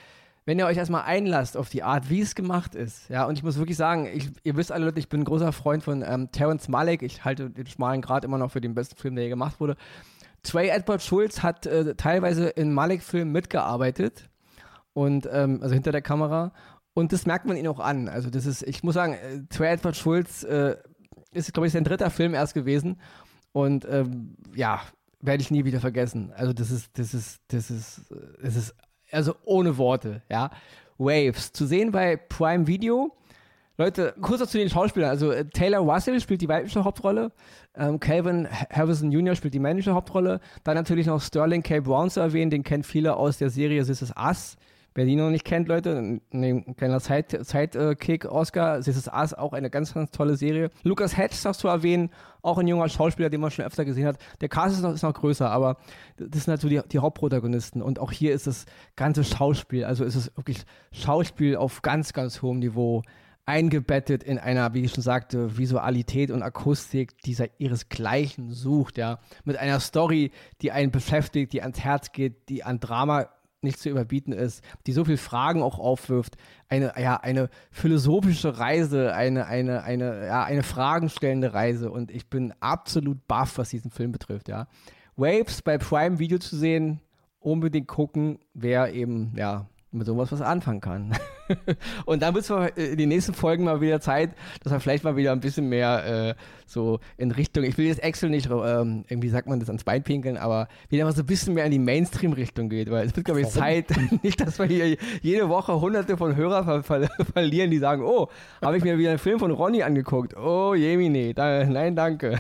wenn 0.46 0.60
ihr 0.60 0.68
euch 0.68 0.78
erstmal 0.78 1.04
einlasst 1.04 1.58
auf 1.58 1.70
die 1.70 1.84
Art, 1.84 2.10
wie 2.10 2.22
es 2.22 2.36
gemacht 2.36 2.76
ist, 2.76 3.10
ja, 3.10 3.26
und 3.26 3.38
ich 3.38 3.44
muss 3.44 3.58
wirklich 3.58 3.78
sagen, 3.78 4.08
ich, 4.14 4.30
ihr 4.44 4.56
wisst 4.56 4.72
alle 4.72 4.86
Leute, 4.86 5.00
ich 5.00 5.10
bin 5.10 5.22
ein 5.22 5.26
großer 5.26 5.52
Freund 5.52 5.84
von 5.84 6.04
ähm, 6.08 6.32
Terrence 6.32 6.70
Malick, 6.70 7.02
ich 7.02 7.26
halte 7.26 7.50
den 7.50 7.66
schmalen 7.66 8.02
Grad 8.02 8.24
immer 8.24 8.38
noch 8.38 8.52
für 8.52 8.62
den 8.62 8.76
besten 8.76 8.96
Film, 8.96 9.16
der 9.16 9.26
je 9.26 9.30
gemacht 9.32 9.60
wurde. 9.60 9.76
Trey 10.44 10.70
Edward 10.70 11.02
Schulz 11.02 11.42
hat 11.42 11.66
äh, 11.66 11.96
teilweise 11.96 12.48
in 12.48 12.74
Malik-Filmen 12.74 13.32
mitgearbeitet 13.32 14.30
und 14.94 15.28
ähm, 15.32 15.60
also 15.64 15.74
hinter 15.74 15.92
der 15.92 16.04
Kamera 16.04 16.54
und 16.96 17.14
das 17.14 17.28
merkt 17.28 17.46
man 17.46 17.58
ihn 17.58 17.68
auch 17.68 17.80
an. 17.80 18.10
Also 18.10 18.32
das 18.32 18.48
ist, 18.48 18.64
ich 18.64 18.82
muss 18.82 18.96
sagen, 18.96 19.14
äh, 19.14 19.42
Trey 19.50 19.72
Edward 19.72 19.96
Schulz 19.96 20.44
äh, 20.44 20.78
ist, 21.32 21.54
glaube 21.54 21.68
ich, 21.68 21.74
sein 21.74 21.84
dritter 21.84 22.10
Film 22.10 22.34
erst 22.34 22.56
gewesen 22.56 23.00
und 23.52 23.86
ähm, 23.88 24.38
ja, 24.56 24.82
werde 25.22 25.42
ich 25.42 25.52
nie 25.52 25.66
wieder 25.66 25.82
vergessen. 25.82 26.32
Also 26.36 26.54
das 26.54 26.72
ist, 26.72 26.98
das 26.98 27.14
ist, 27.14 27.42
das 27.50 27.70
ist, 27.70 28.02
das 28.42 28.56
ist, 28.56 28.76
also 29.12 29.36
ohne 29.44 29.78
Worte, 29.78 30.24
ja. 30.32 30.50
Waves 30.98 31.52
zu 31.52 31.66
sehen 31.66 31.92
bei 31.92 32.16
Prime 32.16 32.66
Video. 32.66 33.14
Leute, 33.78 34.16
kurz 34.22 34.50
zu 34.50 34.58
den 34.58 34.70
Schauspielern. 34.70 35.10
Also 35.10 35.32
äh, 35.32 35.44
Taylor 35.50 35.80
Russell 35.80 36.22
spielt 36.22 36.42
die 36.42 36.48
weibliche 36.48 36.86
Hauptrolle, 36.86 37.34
ähm, 37.76 38.00
Calvin 38.00 38.48
Harrison 38.72 39.12
Jr. 39.12 39.36
spielt 39.36 39.54
die 39.54 39.60
männliche 39.60 39.94
Hauptrolle. 39.94 40.40
Dann 40.64 40.76
natürlich 40.76 41.08
noch 41.08 41.22
Sterling 41.22 41.62
K. 41.62 41.82
Brown 41.82 42.10
zu 42.10 42.22
erwähnen, 42.22 42.52
den 42.52 42.64
kennt 42.64 42.86
viele 42.86 43.18
aus 43.18 43.38
der 43.38 43.50
Serie 43.50 43.84
This 43.84 44.02
Is 44.02 44.14
Us. 44.18 44.56
Wer 44.98 45.04
die 45.04 45.18
noch 45.18 45.30
nicht 45.30 45.44
kennt, 45.44 45.68
Leute, 45.68 46.22
ein 46.32 46.76
kleiner 46.78 47.02
Sidekick, 47.02 48.24
Oscar, 48.32 48.80
This 48.80 48.96
Is 48.96 49.10
Us, 49.10 49.34
auch 49.34 49.52
eine 49.52 49.70
ganz, 49.70 49.94
ganz 49.94 50.10
tolle 50.12 50.38
Serie. 50.38 50.70
Lucas 50.84 51.18
Hedges 51.18 51.44
noch 51.44 51.54
zu 51.54 51.68
erwähnen, 51.68 52.12
auch 52.42 52.60
ein 52.60 52.68
junger 52.68 52.88
Schauspieler, 52.88 53.30
den 53.30 53.42
man 53.42 53.52
schon 53.52 53.66
öfter 53.66 53.84
gesehen 53.84 54.08
hat. 54.08 54.18
Der 54.40 54.48
Cast 54.48 54.76
ist 54.76 54.84
noch, 54.84 54.94
ist 54.94 55.04
noch 55.04 55.14
größer, 55.14 55.52
aber 55.52 55.76
das 56.16 56.46
sind 56.46 56.52
halt 56.52 56.62
so 56.62 56.70
die, 56.70 56.82
die 56.90 57.00
Hauptprotagonisten. 57.00 57.82
Und 57.82 58.00
auch 58.00 58.14
hier 58.14 58.34
ist 58.34 58.48
das 58.48 58.66
ganze 58.96 59.26
Schauspiel, 59.26 59.84
also 59.84 60.06
ist 60.06 60.16
es 60.16 60.32
wirklich 60.38 60.64
Schauspiel 60.94 61.58
auf 61.58 61.82
ganz, 61.82 62.14
ganz 62.14 62.42
hohem 62.42 62.60
Niveau 62.60 63.02
eingebettet 63.46 64.24
in 64.24 64.40
einer, 64.40 64.74
wie 64.74 64.86
ich 64.86 64.94
schon 64.94 65.04
sagte, 65.04 65.58
Visualität 65.58 66.32
und 66.32 66.42
Akustik, 66.42 67.22
die 67.24 67.36
ihresgleichen 67.58 68.54
sucht, 68.54 68.98
ja, 68.98 69.20
mit 69.44 69.58
einer 69.58 69.82
Story, 69.82 70.32
die 70.62 70.72
einen 70.72 70.92
beschäftigt, 70.92 71.52
die 71.52 71.62
ans 71.62 71.82
Herz 71.82 72.14
geht, 72.14 72.48
die 72.48 72.64
an 72.64 72.80
Drama 72.80 73.28
nicht 73.66 73.80
zu 73.80 73.90
überbieten 73.90 74.32
ist, 74.32 74.64
die 74.88 74.94
so 74.94 75.04
viele 75.04 75.18
Fragen 75.18 75.62
auch 75.62 75.78
aufwirft, 75.78 76.38
eine, 76.70 76.94
ja, 76.98 77.18
eine 77.18 77.50
philosophische 77.72 78.58
Reise, 78.58 79.14
eine, 79.14 79.48
eine, 79.48 79.84
eine, 79.84 80.26
ja, 80.26 80.44
eine 80.44 80.64
fragenstellende 80.64 81.54
Reise 81.54 81.92
und 81.92 82.12
ich 82.12 82.30
bin 82.30 82.54
absolut 82.62 83.28
baff, 83.28 83.58
was 83.58 83.70
diesen 83.70 83.92
Film 83.92 84.14
betrifft, 84.14 84.48
ja. 84.48 84.68
Waves 85.18 85.62
bei 85.62 85.78
Prime 85.78 86.20
Video 86.20 86.38
zu 86.38 86.56
sehen, 86.56 87.02
unbedingt 87.40 87.88
gucken, 87.88 88.40
wer 88.54 88.94
eben, 88.94 89.34
ja, 89.36 89.68
mit 89.92 90.08
sowas 90.08 90.32
was 90.32 90.42
anfangen 90.42 90.82
kann. 90.82 91.18
und 92.06 92.22
dann 92.22 92.34
wird 92.34 92.50
es 92.50 92.78
in 92.78 92.98
den 92.98 93.10
nächsten 93.10 93.34
Folgen 93.34 93.64
mal 93.64 93.82
wieder 93.82 94.00
Zeit, 94.02 94.32
dass 94.64 94.72
wir 94.72 94.80
vielleicht 94.80 95.04
mal 95.04 95.16
wieder 95.16 95.32
ein 95.32 95.40
bisschen 95.40 95.70
mehr 95.70 96.36
äh, 96.36 96.36
so 96.66 97.00
in 97.18 97.32
Richtung, 97.32 97.64
ich 97.64 97.78
will 97.78 97.86
jetzt 97.86 98.04
Excel 98.04 98.30
nicht, 98.30 98.50
ähm, 98.50 99.06
irgendwie 99.08 99.30
sagt 99.30 99.48
man 99.48 99.60
das 99.60 99.70
ans 99.70 99.84
Bein 99.84 100.04
pinkeln, 100.04 100.38
aber 100.38 100.68
wieder 100.90 101.06
mal 101.06 101.12
so 101.14 101.22
ein 101.22 101.26
bisschen 101.26 101.54
mehr 101.54 101.66
in 101.66 101.72
die 101.72 101.80
Mainstream-Richtung 101.80 102.70
geht, 102.70 102.90
weil 102.90 103.06
es 103.06 103.16
wird, 103.16 103.26
glaube 103.26 103.42
ich, 103.42 103.48
Zeit, 103.48 103.90
nicht, 104.24 104.42
dass 104.42 104.60
wir 104.60 104.66
hier 104.66 104.98
jede 105.22 105.50
Woche 105.50 105.80
hunderte 105.80 106.18
von 106.18 106.36
Hörern 106.36 106.66
ver 106.66 106.84
ver 106.84 107.10
verlieren, 107.34 107.72
die 107.72 107.78
sagen, 107.78 108.04
oh, 108.04 108.30
habe 108.62 108.78
ich 108.78 108.84
mir 108.84 108.98
wieder 108.98 109.12
einen 109.12 109.20
Film 109.20 109.40
von 109.40 109.52
Ronny 109.52 109.84
angeguckt. 109.84 110.36
Oh, 110.36 110.74
Jemine, 110.74 111.34
da, 111.34 111.64
nein, 111.66 111.96
danke. 111.96 112.40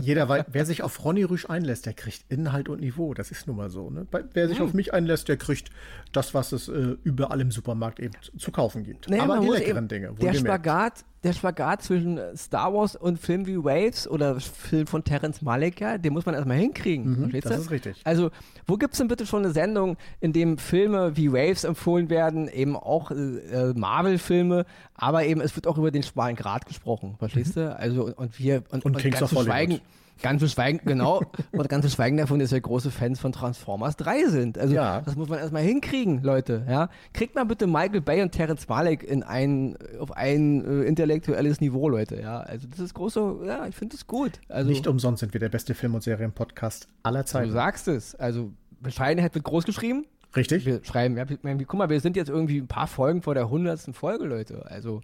Jeder, 0.00 0.28
weil, 0.28 0.44
wer 0.48 0.64
sich 0.64 0.82
auf 0.82 1.04
Ronny 1.04 1.24
Rüsch 1.24 1.48
einlässt, 1.48 1.86
der 1.86 1.94
kriegt 1.94 2.24
Inhalt 2.28 2.68
und 2.68 2.80
Niveau, 2.80 3.14
das 3.14 3.30
ist 3.30 3.46
nun 3.46 3.56
mal 3.56 3.70
so. 3.70 3.90
Ne? 3.90 4.06
Wer 4.32 4.48
sich 4.48 4.58
hm. 4.58 4.66
auf 4.66 4.74
mich 4.74 4.94
einlässt, 4.94 5.28
der 5.28 5.36
kriegt 5.36 5.70
das, 6.12 6.34
was 6.34 6.52
es 6.52 6.68
äh, 6.68 6.96
überall 7.04 7.40
im 7.40 7.50
Supermarkt 7.50 8.00
eben 8.00 8.14
zu 8.36 8.52
kaufen 8.52 8.84
gibt. 8.84 9.08
Naja, 9.08 9.24
Aber 9.24 9.38
die 9.38 9.48
leckeren 9.48 9.88
Dinge. 9.88 10.12
Der 10.20 10.34
Spagat, 10.34 11.04
der 11.24 11.32
Spagat 11.32 11.82
zwischen 11.82 12.20
Star 12.36 12.72
Wars 12.72 12.96
und 12.96 13.18
Film 13.18 13.46
wie 13.46 13.56
Waves 13.56 14.08
oder 14.08 14.40
Film 14.40 14.86
von 14.86 15.04
Terence 15.04 15.42
Malick, 15.42 15.80
ja, 15.80 15.98
den 15.98 16.12
muss 16.12 16.26
man 16.26 16.34
erstmal 16.34 16.56
hinkriegen. 16.56 17.26
Mhm, 17.26 17.40
das 17.40 17.58
ist 17.58 17.70
richtig. 17.70 18.00
Also, 18.04 18.30
wo 18.66 18.76
gibt 18.76 18.94
es 18.94 18.98
denn 18.98 19.08
bitte 19.08 19.26
schon 19.26 19.44
eine 19.44 19.52
Sendung, 19.52 19.96
in 20.20 20.32
dem 20.32 20.58
Filme 20.58 21.16
wie 21.16 21.32
Waves 21.32 21.64
empfohlen 21.64 22.10
werden, 22.10 22.48
eben 22.48 22.76
auch 22.76 23.10
äh, 23.10 23.72
Marvel-Filme, 23.74 24.64
aber 24.94 25.24
eben 25.24 25.40
es 25.40 25.56
wird 25.56 25.66
auch 25.66 25.78
über 25.78 25.90
den 25.90 26.02
schmalen 26.02 26.36
Grad 26.36 26.66
gesprochen, 26.66 27.16
verstehst 27.18 27.56
mhm. 27.56 27.60
du? 27.60 27.76
Also, 27.76 28.12
und 28.14 28.38
wir, 28.38 28.62
und, 28.70 28.84
und, 28.84 28.94
und 28.94 28.98
Kings 28.98 29.22
of 29.22 29.32
Hollywood. 29.32 29.46
Schweigen, 29.46 29.80
Ganz 30.20 30.40
zu 30.40 30.48
schweigen, 30.48 30.80
genau. 30.84 31.22
Und 31.52 31.68
ganz 31.68 31.84
zu 31.84 31.90
schweigen 31.90 32.16
davon, 32.16 32.38
dass 32.38 32.52
wir 32.52 32.60
große 32.60 32.90
Fans 32.90 33.18
von 33.18 33.32
Transformers 33.32 33.96
3 33.96 34.26
sind. 34.26 34.58
Also, 34.58 34.74
ja. 34.74 35.00
das 35.00 35.16
muss 35.16 35.28
man 35.28 35.38
erstmal 35.38 35.62
hinkriegen, 35.62 36.22
Leute. 36.22 36.64
Ja? 36.68 36.90
Kriegt 37.12 37.34
mal 37.34 37.44
bitte 37.44 37.66
Michael 37.66 38.00
Bay 38.00 38.22
und 38.22 38.32
Terence 38.32 38.68
Malick 38.68 39.02
in 39.02 39.22
ein, 39.22 39.76
auf 39.98 40.12
ein 40.12 40.64
äh, 40.64 40.84
intellektuelles 40.84 41.60
Niveau, 41.60 41.88
Leute. 41.88 42.20
Ja? 42.20 42.40
Also, 42.40 42.68
das 42.68 42.78
ist 42.78 42.94
große, 42.94 43.38
ja, 43.46 43.66
ich 43.66 43.74
finde 43.74 43.96
das 43.96 44.06
gut. 44.06 44.40
Also, 44.48 44.70
Nicht 44.70 44.86
umsonst 44.86 45.20
sind 45.20 45.32
wir 45.32 45.40
der 45.40 45.48
beste 45.48 45.74
Film- 45.74 45.94
und 45.94 46.02
Serienpodcast 46.02 46.88
aller 47.02 47.24
Zeiten. 47.26 47.48
Du 47.48 47.52
sagst 47.52 47.88
es. 47.88 48.14
Also, 48.14 48.52
Bescheidenheit 48.80 49.34
wird 49.34 49.44
groß 49.44 49.64
geschrieben. 49.64 50.06
Richtig. 50.34 50.64
Wir 50.64 50.80
schreiben, 50.84 51.16
ja, 51.16 51.24
guck 51.24 51.74
mal, 51.74 51.90
wir 51.90 52.00
sind 52.00 52.16
jetzt 52.16 52.28
irgendwie 52.28 52.58
ein 52.58 52.68
paar 52.68 52.86
Folgen 52.86 53.22
vor 53.22 53.34
der 53.34 53.50
hundertsten 53.50 53.92
Folge, 53.92 54.24
Leute. 54.24 54.64
Also, 54.66 55.02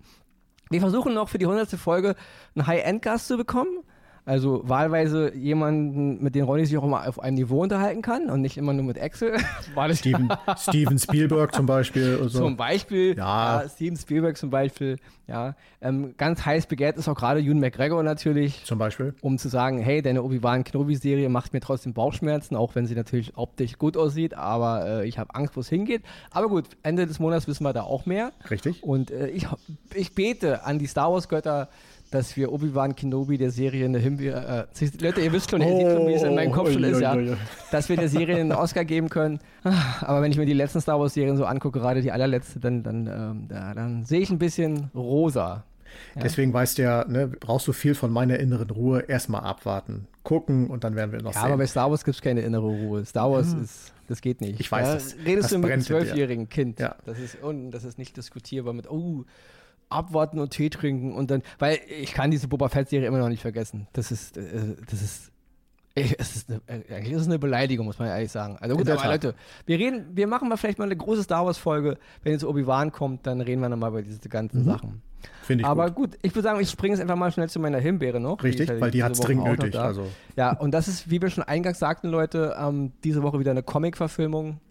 wir 0.71 0.81
versuchen 0.81 1.15
noch 1.15 1.29
für 1.29 1.39
die 1.39 1.47
hundertste 1.47 1.79
Folge 1.79 2.15
einen 2.55 2.67
High-End-Gast 2.67 3.29
zu 3.29 3.37
bekommen. 3.37 3.79
Also 4.29 4.61
wahlweise 4.69 5.35
jemanden, 5.35 6.23
mit 6.23 6.35
dem 6.35 6.45
Ronny 6.45 6.67
sich 6.67 6.77
auch 6.77 6.85
mal 6.85 7.09
auf 7.09 7.19
einem 7.19 7.37
Niveau 7.37 7.63
unterhalten 7.63 8.03
kann 8.03 8.29
und 8.29 8.43
nicht 8.43 8.59
immer 8.59 8.75
nur 8.75 8.85
mit 8.85 8.99
Excel. 8.99 9.39
Steven, 9.95 10.29
Steven 10.55 10.99
Spielberg 10.99 11.55
zum 11.55 11.65
Beispiel. 11.65 12.19
So. 12.29 12.41
Zum 12.41 12.59
Beispiel, 12.59 13.17
ja. 13.17 13.63
ja. 13.63 13.69
Steven 13.71 13.97
Spielberg 13.97 14.37
zum 14.37 14.51
Beispiel, 14.51 14.99
ja. 15.29 15.55
Ähm, 15.81 16.13
ganz 16.19 16.45
heiß 16.45 16.67
begehrt 16.67 16.99
ist 16.99 17.09
auch 17.09 17.15
gerade 17.15 17.41
Ewan 17.41 17.59
McGregor 17.59 18.03
natürlich. 18.03 18.65
Zum 18.67 18.79
Beispiel. 18.79 19.15
Um 19.23 19.39
zu 19.39 19.49
sagen, 19.49 19.79
hey, 19.79 20.03
deine 20.03 20.23
Obi-Wan 20.23 20.63
Kenobi-Serie 20.63 21.31
macht 21.31 21.55
mir 21.55 21.61
trotzdem 21.61 21.95
Bauchschmerzen, 21.95 22.55
auch 22.55 22.75
wenn 22.75 22.85
sie 22.85 22.95
natürlich 22.95 23.35
optisch 23.39 23.79
gut 23.79 23.97
aussieht, 23.97 24.35
aber 24.35 24.87
äh, 24.87 25.09
ich 25.09 25.19
habe 25.19 25.35
Angst, 25.35 25.57
wo 25.57 25.61
es 25.61 25.71
hingeht. 25.71 26.03
Aber 26.33 26.49
gut, 26.49 26.67
Ende 26.83 27.07
des 27.07 27.19
Monats 27.19 27.49
wissen 27.49 27.65
wir 27.65 27.73
da 27.73 27.85
auch 27.85 28.05
mehr. 28.05 28.33
Richtig. 28.51 28.83
Und 28.83 29.11
äh, 29.11 29.29
ich, 29.29 29.47
ich 29.95 30.15
bete 30.15 30.65
an 30.65 30.79
die 30.79 30.87
Star 30.87 31.11
Wars-Götter, 31.11 31.71
dass 32.11 32.37
wir 32.37 32.53
Obi-Wan 32.53 32.97
Kenobi 32.97 33.39
der 33.39 33.51
Serie 33.51 33.85
eine 33.85 33.99
Himbeere, 33.99 34.69
äh, 34.81 34.89
Leute, 35.01 35.21
ihr 35.21 35.33
wisst 35.33 35.51
schon, 35.51 35.61
ihr 35.61 35.69
seht 35.69 35.97
schon, 35.97 36.07
wie 36.09 36.15
es 36.15 36.23
in 36.23 36.35
meinem 36.35 36.53
Kopf 36.53 36.69
oh, 36.69 36.73
schon 36.73 36.85
ist, 36.85 37.01
ja, 37.01 37.17
dass 37.71 37.89
wir 37.89 37.97
der 37.97 38.09
Serie 38.09 38.37
einen 38.37 38.53
Oscar 38.53 38.85
geben 38.85 39.09
können. 39.09 39.41
Aber 40.01 40.23
wenn 40.23 40.31
ich 40.33 40.39
mir 40.39 40.47
die 40.47 40.55
letzten 40.55 40.81
Star 40.81 40.99
Wars 40.99 41.15
Serien 41.15 41.37
so 41.37 41.45
angucke, 41.45 41.79
gerade 41.79 42.01
die 42.01 42.13
allerletzte, 42.13 42.61
dann, 42.61 42.83
dann, 42.83 43.07
ähm, 43.07 43.49
da, 43.49 43.75
dann 43.75 44.05
sehe 44.05 44.21
ich 44.21 44.31
ein 44.31 44.39
bisschen 44.39 44.91
rosa. 44.95 45.65
Ja. 46.15 46.23
Deswegen 46.23 46.53
weißt 46.53 46.79
du 46.79 46.83
ja, 46.83 47.05
ne, 47.07 47.29
brauchst 47.29 47.67
du 47.69 47.73
viel 47.73 47.95
von 47.95 48.11
meiner 48.13 48.39
inneren 48.39 48.71
Ruhe, 48.71 49.05
erstmal 49.09 49.43
abwarten, 49.43 50.07
gucken 50.23 50.69
und 50.69 50.85
dann 50.85 50.97
werden 50.97 51.13
wir 51.13 51.23
noch 51.23 51.35
ja, 51.35 51.41
sehen. 51.41 51.49
aber 51.49 51.59
bei 51.59 51.67
Star 51.67 51.91
Wars 51.91 52.05
gibt 52.05 52.17
es 52.17 52.23
keine 52.23 52.41
innere 52.41 52.67
Ruhe. 52.67 53.05
Star 53.05 53.31
Wars 53.31 53.53
hm. 53.53 53.63
ist, 53.63 53.93
das 54.09 54.21
geht 54.21 54.41
nicht. 54.41 54.61
Ich 54.61 54.71
weiß 54.71 54.87
ja, 54.87 54.95
das. 54.95 55.17
Redest 55.25 55.45
das 55.45 55.51
du 55.53 55.59
mit 55.59 55.71
einem 55.71 55.83
zwölfjährigen 55.83 56.49
Kind. 56.49 56.81
Ja. 56.81 56.97
Das 57.05 57.19
ist, 57.19 57.43
und 57.43 57.71
das 57.71 57.85
ist 57.85 57.99
nicht 57.99 58.17
diskutierbar 58.17 58.73
mit, 58.73 58.91
oh, 58.91 59.25
abwarten 59.89 60.39
und 60.39 60.51
Tee 60.51 60.71
trinken 60.71 61.15
und 61.15 61.31
dann, 61.31 61.43
weil 61.59 61.79
ich 61.89 62.13
kann 62.13 62.31
diese 62.31 62.49
Boba 62.49 62.69
Fett-Serie 62.69 63.09
immer 63.09 63.19
noch 63.19 63.29
nicht 63.29 63.43
vergessen. 63.43 63.89
Das 63.93 64.11
ist, 64.11 64.37
äh, 64.37 64.77
das 64.91 65.03
ist, 65.03 65.33
es 65.95 66.37
ist 66.37 66.51
eine, 66.51 66.61
äh, 66.67 66.95
eigentlich 66.95 67.13
ist 67.13 67.23
es 67.23 67.27
eine 67.27 67.39
Beleidigung, 67.39 67.87
muss 67.87 67.99
man 67.99 68.09
ehrlich 68.09 68.31
sagen. 68.31 68.57
Also 68.61 68.77
gut, 68.77 68.89
aber 68.89 69.07
Leute, 69.07 69.35
wir 69.67 69.79
reden, 69.79 70.07
wir 70.15 70.27
machen 70.27 70.49
mal 70.49 70.57
vielleicht 70.57 70.79
mal 70.79 70.85
eine 70.85 70.97
große 70.97 71.23
Star 71.23 71.45
Wars-Folge. 71.47 71.99
Wenn 72.23 72.33
jetzt 72.33 72.45
Obi-Wan 72.45 72.93
kommt, 72.93 73.27
dann 73.27 73.41
reden 73.41 73.61
wir 73.61 73.69
nochmal 73.69 73.91
über 73.91 74.03
diese 74.03 74.29
ganzen 74.29 74.61
mhm. 74.61 74.65
Sachen. 74.65 75.03
Finde 75.43 75.63
ich 75.63 75.67
Aber 75.67 75.91
gut. 75.91 76.13
gut. 76.13 76.19
ich 76.23 76.35
würde 76.35 76.43
sagen, 76.49 76.61
ich 76.61 76.71
springe 76.71 76.95
jetzt 76.95 77.01
einfach 77.01 77.17
mal 77.17 77.33
schnell 77.33 77.49
zu 77.49 77.59
meiner 77.59 77.79
Himbeere 77.79 78.21
noch. 78.21 78.43
Richtig, 78.43 78.69
weil 78.81 78.91
die 78.91 79.03
hat 79.03 79.13
es 79.13 79.21
dringend 79.21 79.47
nötig. 79.47 79.77
Also. 79.79 80.07
Ja, 80.37 80.53
und 80.53 80.73
das 80.73 80.89
ist, 80.89 81.11
wie 81.11 81.21
wir 81.21 81.31
schon 81.31 81.43
eingangs 81.43 81.79
sagten, 81.79 82.09
Leute, 82.09 82.55
ähm, 82.59 82.93
diese 83.03 83.23
Woche 83.23 83.41
wieder 83.41 83.51
eine 83.51 83.63
Comic-Verfilmung. 83.63 84.61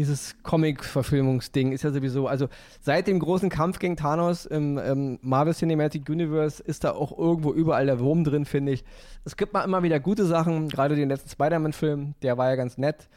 Dieses 0.00 0.34
Comic-Verfilmungsding 0.44 1.72
ist 1.72 1.84
ja 1.84 1.90
sowieso, 1.90 2.26
also 2.26 2.48
seit 2.80 3.06
dem 3.06 3.18
großen 3.18 3.50
Kampf 3.50 3.78
gegen 3.78 3.96
Thanos 3.96 4.46
im, 4.46 4.78
im 4.78 5.18
Marvel 5.20 5.52
Cinematic 5.52 6.08
Universe 6.08 6.62
ist 6.62 6.84
da 6.84 6.92
auch 6.92 7.18
irgendwo 7.18 7.52
überall 7.52 7.84
der 7.84 8.00
Wurm 8.00 8.24
drin, 8.24 8.46
finde 8.46 8.72
ich. 8.72 8.82
Es 9.26 9.36
gibt 9.36 9.52
mal 9.52 9.62
immer 9.62 9.82
wieder 9.82 10.00
gute 10.00 10.24
Sachen, 10.24 10.70
gerade 10.70 10.96
den 10.96 11.10
letzten 11.10 11.28
Spider-Man-Film, 11.28 12.14
der 12.22 12.38
war 12.38 12.48
ja 12.48 12.56
ganz 12.56 12.78
nett. 12.78 13.10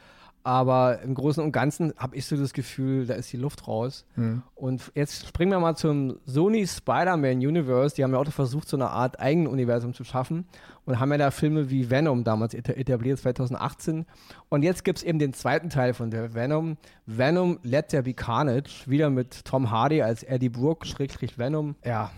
Aber 0.44 1.02
im 1.02 1.14
Großen 1.14 1.42
und 1.42 1.54
Ganzen 1.54 1.94
habe 1.98 2.18
ich 2.18 2.26
so 2.26 2.36
das 2.36 2.52
Gefühl, 2.52 3.06
da 3.06 3.14
ist 3.14 3.32
die 3.32 3.38
Luft 3.38 3.68
raus. 3.68 4.06
Mhm. 4.16 4.44
Und 4.56 4.92
jetzt 4.94 5.26
springen 5.28 5.52
wir 5.52 5.60
mal 5.60 5.76
zum 5.76 6.20
Sony 6.26 6.68
Spider-Man 6.68 7.38
Universe. 7.38 7.96
Die 7.96 8.04
haben 8.04 8.12
ja 8.12 8.20
auch 8.20 8.28
versucht, 8.28 8.68
so 8.68 8.76
eine 8.76 8.90
Art 8.90 9.20
eigenen 9.22 9.48
Universum 9.48 9.94
zu 9.94 10.04
schaffen. 10.04 10.46
Und 10.86 11.00
haben 11.00 11.12
ja 11.12 11.18
da 11.18 11.32
Filme 11.32 11.70
wie 11.70 11.90
Venom 11.90 12.26
damals 12.26 12.54
etabliert, 12.54 13.20
2018. 13.20 14.06
Und 14.50 14.64
jetzt 14.64 14.84
gibt 14.84 14.98
es 14.98 15.04
eben 15.04 15.18
den 15.18 15.34
zweiten 15.34 15.70
Teil 15.70 15.94
von 15.94 16.12
der 16.12 16.34
Venom. 16.34 16.76
Venom 17.06 17.60
Let 17.64 17.90
There 17.90 18.04
Be 18.04 18.14
Carnage. 18.14 18.84
Wieder 18.86 19.10
mit 19.10 19.46
Tom 19.46 19.72
Hardy 19.72 20.02
als 20.02 20.24
Eddie 20.24 20.50
Brooke, 20.50 20.86
Schrägstrich 20.86 21.38
Venom. 21.38 21.76
Ja, 21.86 22.12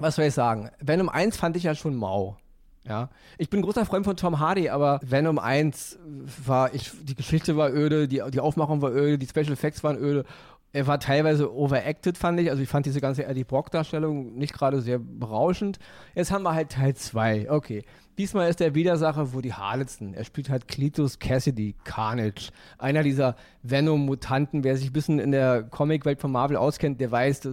was 0.00 0.16
soll 0.16 0.26
ich 0.26 0.34
sagen? 0.34 0.70
Venom 0.80 1.08
1 1.08 1.36
fand 1.36 1.56
ich 1.56 1.62
ja 1.62 1.74
schon 1.74 1.94
mau. 1.94 2.36
Ja, 2.86 3.10
ich 3.36 3.50
bin 3.50 3.60
großer 3.60 3.84
Freund 3.84 4.06
von 4.06 4.16
Tom 4.16 4.40
Hardy, 4.40 4.70
aber 4.70 5.00
Venom 5.02 5.38
1 5.38 5.98
war, 6.46 6.74
ich, 6.74 6.90
die 7.02 7.14
Geschichte 7.14 7.56
war 7.56 7.70
öde, 7.72 8.08
die, 8.08 8.22
die 8.32 8.40
Aufmachung 8.40 8.80
war 8.80 8.90
öde, 8.90 9.18
die 9.18 9.26
Special 9.26 9.52
Effects 9.52 9.84
waren 9.84 9.98
öde 9.98 10.24
er 10.72 10.86
war 10.86 11.00
teilweise 11.00 11.52
overacted, 11.52 12.16
fand 12.16 12.38
ich. 12.40 12.50
Also 12.50 12.62
ich 12.62 12.68
fand 12.68 12.86
diese 12.86 13.00
ganze 13.00 13.24
Eddie 13.24 13.44
Brock-Darstellung 13.44 14.36
nicht 14.36 14.54
gerade 14.54 14.80
sehr 14.80 14.98
berauschend. 14.98 15.78
Jetzt 16.14 16.30
haben 16.30 16.44
wir 16.44 16.54
halt 16.54 16.70
Teil 16.70 16.94
2. 16.94 17.50
Okay. 17.50 17.84
Diesmal 18.18 18.50
ist 18.50 18.60
der 18.60 18.74
Widersacher 18.74 19.32
Woody 19.32 19.48
Harrelson. 19.48 20.14
Er 20.14 20.24
spielt 20.24 20.50
halt 20.50 20.68
Cletus 20.68 21.18
Cassidy, 21.18 21.74
Carnage. 21.84 22.50
Einer 22.78 23.02
dieser 23.02 23.34
Venom-Mutanten. 23.62 24.62
Wer 24.62 24.76
sich 24.76 24.90
ein 24.90 24.92
bisschen 24.92 25.18
in 25.18 25.32
der 25.32 25.62
Comicwelt 25.64 26.20
von 26.20 26.30
Marvel 26.30 26.56
auskennt, 26.56 27.00
der 27.00 27.10
weiß, 27.10 27.48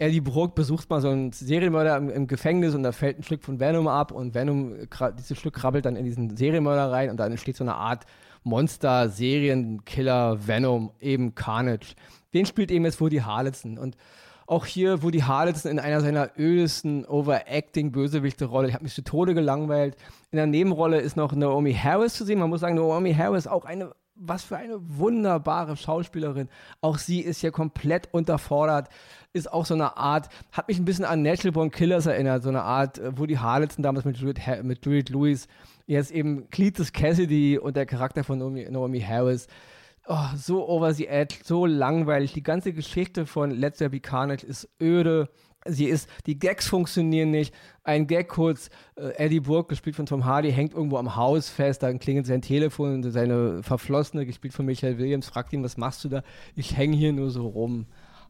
Eddie 0.00 0.22
Brock 0.22 0.54
besucht 0.54 0.88
mal 0.88 1.02
so 1.02 1.10
einen 1.10 1.30
Serienmörder 1.30 1.96
im, 1.98 2.08
im, 2.08 2.26
Gefängnis 2.26 2.74
und 2.74 2.82
da 2.82 2.92
fällt 2.92 3.18
ein 3.18 3.22
Stück 3.22 3.44
von 3.44 3.60
Venom 3.60 3.86
ab 3.86 4.12
und 4.12 4.34
Venom, 4.34 4.74
dieses 5.18 5.38
Stück 5.38 5.54
krabbelt 5.54 5.84
dann 5.84 5.94
in 5.94 6.06
diesen 6.06 6.36
Serienmörder 6.38 6.90
rein 6.90 7.10
und 7.10 7.18
dann 7.18 7.30
entsteht 7.30 7.56
so 7.56 7.64
eine 7.64 7.74
Art 7.74 8.06
Monster, 8.42 9.10
Serienkiller, 9.10 10.46
Venom, 10.46 10.92
eben 11.00 11.34
Carnage. 11.34 11.94
Den 12.32 12.46
spielt 12.46 12.70
eben 12.70 12.86
jetzt 12.86 12.98
Woody 13.02 13.18
Harrelson. 13.18 13.76
Und 13.76 13.98
auch 14.46 14.64
hier 14.64 15.02
Woody 15.02 15.20
Harrelson 15.20 15.70
in 15.70 15.78
einer 15.78 16.00
seiner 16.00 16.30
ödesten 16.38 17.04
Overacting-Bösewichte-Rolle. 17.04 18.68
Ich 18.68 18.74
habe 18.74 18.84
mich 18.84 18.94
zu 18.94 19.04
Tode 19.04 19.34
gelangweilt. 19.34 19.96
In 20.30 20.36
der 20.36 20.46
Nebenrolle 20.46 20.98
ist 21.00 21.16
noch 21.16 21.34
Naomi 21.34 21.74
Harris 21.74 22.14
zu 22.14 22.24
sehen. 22.24 22.38
Man 22.38 22.48
muss 22.48 22.60
sagen, 22.60 22.76
Naomi 22.76 23.12
Harris 23.12 23.46
auch 23.46 23.66
eine 23.66 23.92
was 24.20 24.44
für 24.44 24.56
eine 24.56 24.78
wunderbare 24.80 25.76
Schauspielerin. 25.76 26.48
Auch 26.80 26.98
sie 26.98 27.20
ist 27.20 27.40
hier 27.40 27.50
komplett 27.50 28.12
unterfordert. 28.12 28.88
Ist 29.32 29.52
auch 29.52 29.66
so 29.66 29.74
eine 29.74 29.96
Art, 29.96 30.28
hat 30.52 30.68
mich 30.68 30.78
ein 30.78 30.84
bisschen 30.84 31.04
an 31.04 31.22
Natural 31.22 31.52
Born 31.52 31.70
Killers 31.70 32.06
erinnert. 32.06 32.42
So 32.42 32.50
eine 32.50 32.62
Art 32.62 32.98
äh, 32.98 33.18
Woody 33.18 33.34
Harrelson 33.34 33.82
damals 33.82 34.04
mit 34.04 34.18
Juliette, 34.18 34.62
mit 34.62 34.84
Juliette 34.84 35.12
Lewis. 35.12 35.48
Jetzt 35.86 36.10
eben 36.10 36.48
Cletus 36.50 36.92
Cassidy 36.92 37.58
und 37.58 37.76
der 37.76 37.86
Charakter 37.86 38.22
von 38.22 38.38
Naomi, 38.38 38.68
Naomi 38.70 39.00
Harris 39.00 39.48
oh, 40.10 40.28
so 40.36 40.68
over 40.68 40.92
the 40.92 41.08
edge, 41.08 41.36
so 41.44 41.66
langweilig. 41.66 42.32
Die 42.32 42.42
ganze 42.42 42.72
Geschichte 42.72 43.26
von 43.26 43.50
Let's 43.50 43.78
Be 43.78 44.00
Carnage 44.00 44.44
ist 44.44 44.68
öde. 44.80 45.28
Sie 45.66 45.86
ist, 45.86 46.08
die 46.26 46.38
Gags 46.38 46.68
funktionieren 46.68 47.30
nicht. 47.30 47.54
Ein 47.84 48.06
Gag 48.06 48.28
kurz, 48.28 48.70
äh, 48.96 49.10
Eddie 49.16 49.40
Burke, 49.40 49.68
gespielt 49.68 49.96
von 49.96 50.06
Tom 50.06 50.24
Hardy, 50.24 50.52
hängt 50.52 50.72
irgendwo 50.72 50.96
am 50.96 51.16
Haus 51.16 51.50
fest, 51.50 51.82
dann 51.82 51.98
klingelt 51.98 52.26
sein 52.26 52.40
Telefon 52.40 52.94
und 52.94 53.10
seine 53.10 53.62
Verflossene, 53.62 54.24
gespielt 54.24 54.54
von 54.54 54.64
Michael 54.64 54.96
Williams, 54.98 55.28
fragt 55.28 55.52
ihn, 55.52 55.62
was 55.62 55.76
machst 55.76 56.02
du 56.04 56.08
da? 56.08 56.22
Ich 56.54 56.76
hänge 56.76 56.96
hier 56.96 57.12
nur 57.12 57.30
so 57.30 57.46
rum. 57.46 57.86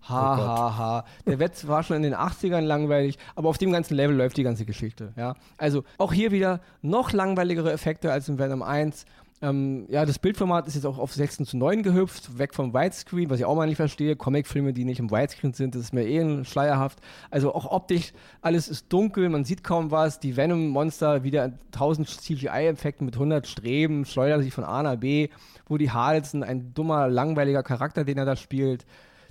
Ha, 0.08 0.34
oh 0.34 0.38
ha, 0.38 0.78
ha. 0.78 1.04
Der 1.26 1.38
Wetz 1.38 1.66
war 1.66 1.82
schon 1.82 1.96
in 1.96 2.02
den 2.02 2.14
80ern 2.14 2.62
langweilig, 2.62 3.18
aber 3.36 3.48
auf 3.48 3.58
dem 3.58 3.70
ganzen 3.70 3.94
Level 3.94 4.16
läuft 4.16 4.36
die 4.36 4.42
ganze 4.42 4.64
Geschichte. 4.64 5.12
Ja? 5.16 5.34
Also 5.58 5.84
auch 5.98 6.12
hier 6.12 6.32
wieder 6.32 6.60
noch 6.80 7.12
langweiligere 7.12 7.70
Effekte 7.70 8.10
als 8.10 8.28
in 8.28 8.38
Venom 8.38 8.62
1 8.62 9.04
ähm, 9.42 9.86
ja, 9.88 10.04
das 10.04 10.18
Bildformat 10.18 10.68
ist 10.68 10.74
jetzt 10.74 10.84
auch 10.84 10.98
auf 10.98 11.14
16 11.14 11.46
zu 11.46 11.56
9 11.56 11.82
gehüpft, 11.82 12.38
weg 12.38 12.54
vom 12.54 12.74
Widescreen, 12.74 13.30
was 13.30 13.38
ich 13.38 13.46
auch 13.46 13.56
mal 13.56 13.66
nicht 13.66 13.76
verstehe. 13.76 14.14
Comicfilme, 14.14 14.74
die 14.74 14.84
nicht 14.84 14.98
im 14.98 15.10
Widescreen 15.10 15.54
sind, 15.54 15.74
das 15.74 15.82
ist 15.82 15.94
mir 15.94 16.06
eh 16.06 16.44
schleierhaft. 16.44 16.98
Also 17.30 17.54
auch 17.54 17.70
optisch, 17.70 18.12
alles 18.42 18.68
ist 18.68 18.92
dunkel, 18.92 19.30
man 19.30 19.46
sieht 19.46 19.64
kaum 19.64 19.90
was. 19.90 20.20
Die 20.20 20.36
Venom-Monster 20.36 21.24
wieder 21.24 21.54
1000 21.72 22.08
CGI-Effekten 22.08 23.06
mit 23.06 23.14
100 23.14 23.46
Streben, 23.46 24.04
schleudern 24.04 24.42
sich 24.42 24.52
von 24.52 24.64
A 24.64 24.82
nach 24.82 24.96
B. 24.96 25.28
Wo 25.66 25.78
die 25.78 25.90
Harrelson, 25.90 26.42
ein 26.42 26.74
dummer, 26.74 27.08
langweiliger 27.08 27.62
Charakter, 27.62 28.04
den 28.04 28.18
er 28.18 28.26
da 28.26 28.36
spielt. 28.36 28.84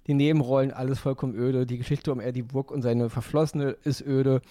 Die 0.08 0.16
Nebenrollen, 0.16 0.72
alles 0.72 0.98
vollkommen 0.98 1.36
öde. 1.36 1.68
Die 1.68 1.78
Geschichte 1.78 2.12
um 2.12 2.20
Eddie 2.20 2.42
Brooke 2.42 2.74
und 2.74 2.82
seine 2.82 3.12
Verflossene 3.12 3.76
ist 3.84 4.02
öde. 4.02 4.42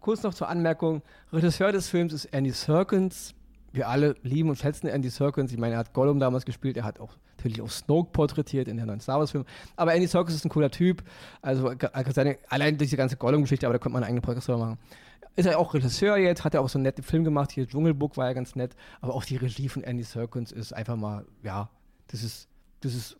Kurz 0.00 0.22
noch 0.24 0.34
zur 0.34 0.48
Anmerkung: 0.48 1.00
Regisseur 1.32 1.72
des 1.72 1.88
Films 1.88 2.12
ist 2.12 2.26
Andy 2.26 2.50
Serkins 2.50 3.35
wir 3.76 3.88
alle 3.88 4.16
lieben 4.22 4.48
und 4.48 4.58
schätzen 4.58 4.86
Andy 4.88 5.10
Serkins. 5.10 5.52
Ich 5.52 5.58
meine, 5.58 5.74
er 5.74 5.78
hat 5.78 5.92
Gollum 5.92 6.18
damals 6.18 6.44
gespielt, 6.44 6.76
er 6.76 6.84
hat 6.84 7.00
auch 7.00 7.12
natürlich 7.36 7.60
auch 7.62 7.70
Snoke 7.70 8.10
porträtiert 8.12 8.68
in 8.68 8.76
der 8.76 8.86
neuen 8.86 9.00
Star 9.00 9.18
Wars-Film. 9.18 9.44
Aber 9.76 9.94
Andy 9.94 10.06
Serkins 10.06 10.36
ist 10.36 10.44
ein 10.44 10.48
cooler 10.48 10.70
Typ. 10.70 11.02
Also 11.42 11.72
seine, 12.12 12.38
allein 12.48 12.76
diese 12.78 12.96
ganze 12.96 13.16
Gollum-Geschichte, 13.16 13.66
aber 13.66 13.74
da 13.74 13.78
könnte 13.78 13.92
man 13.92 14.02
einen 14.02 14.16
eigenen 14.16 14.22
Podcast 14.22 14.48
machen. 14.48 14.78
Ist 15.36 15.46
er 15.46 15.58
auch 15.58 15.74
Regisseur 15.74 16.16
jetzt, 16.16 16.44
hat 16.44 16.54
er 16.54 16.62
auch 16.62 16.68
so 16.68 16.78
einen 16.78 16.84
netten 16.84 17.04
Film 17.04 17.22
gemacht. 17.22 17.52
Hier 17.52 17.66
Dschungelbook 17.66 18.16
war 18.16 18.26
ja 18.26 18.32
ganz 18.32 18.56
nett. 18.56 18.74
Aber 19.00 19.14
auch 19.14 19.24
die 19.24 19.36
Regie 19.36 19.68
von 19.68 19.84
Andy 19.84 20.02
Serkins 20.02 20.50
ist 20.50 20.72
einfach 20.72 20.96
mal, 20.96 21.26
ja, 21.42 21.68
das 22.08 22.22
ist 22.22 22.48
das 22.80 22.94
ist 22.94 23.16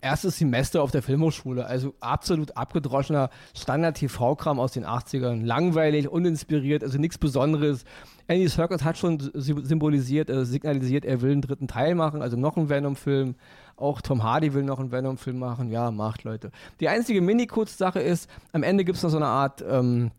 erstes 0.00 0.38
Semester 0.38 0.82
auf 0.82 0.90
der 0.90 1.02
Filmhochschule, 1.02 1.66
also 1.66 1.94
absolut 2.00 2.56
abgedroschener 2.56 3.30
Standard-TV-Kram 3.54 4.58
aus 4.58 4.72
den 4.72 4.86
80ern. 4.86 5.44
Langweilig, 5.44 6.08
uninspiriert, 6.08 6.82
also 6.82 6.98
nichts 6.98 7.18
Besonderes. 7.18 7.84
Andy 8.28 8.48
Serkis 8.48 8.84
hat 8.84 8.96
schon 8.96 9.18
symbolisiert, 9.34 10.30
äh, 10.30 10.44
signalisiert, 10.44 11.04
er 11.04 11.20
will 11.20 11.32
einen 11.32 11.42
dritten 11.42 11.68
Teil 11.68 11.94
machen, 11.94 12.22
also 12.22 12.36
noch 12.36 12.56
einen 12.56 12.68
Venom-Film. 12.68 13.34
Auch 13.76 14.00
Tom 14.00 14.22
Hardy 14.22 14.54
will 14.54 14.62
noch 14.62 14.78
einen 14.78 14.92
Venom-Film 14.92 15.38
machen. 15.38 15.70
Ja, 15.70 15.90
macht, 15.90 16.24
Leute. 16.24 16.50
Die 16.80 16.88
einzige 16.88 17.20
Mini-Kurz-Sache 17.20 18.00
ist, 18.00 18.30
am 18.52 18.62
Ende 18.62 18.84
gibt 18.84 18.98
es 18.98 19.02
noch 19.02 19.10
so 19.10 19.16
eine 19.16 19.26
Art 19.26 19.64
ähm, 19.68 20.10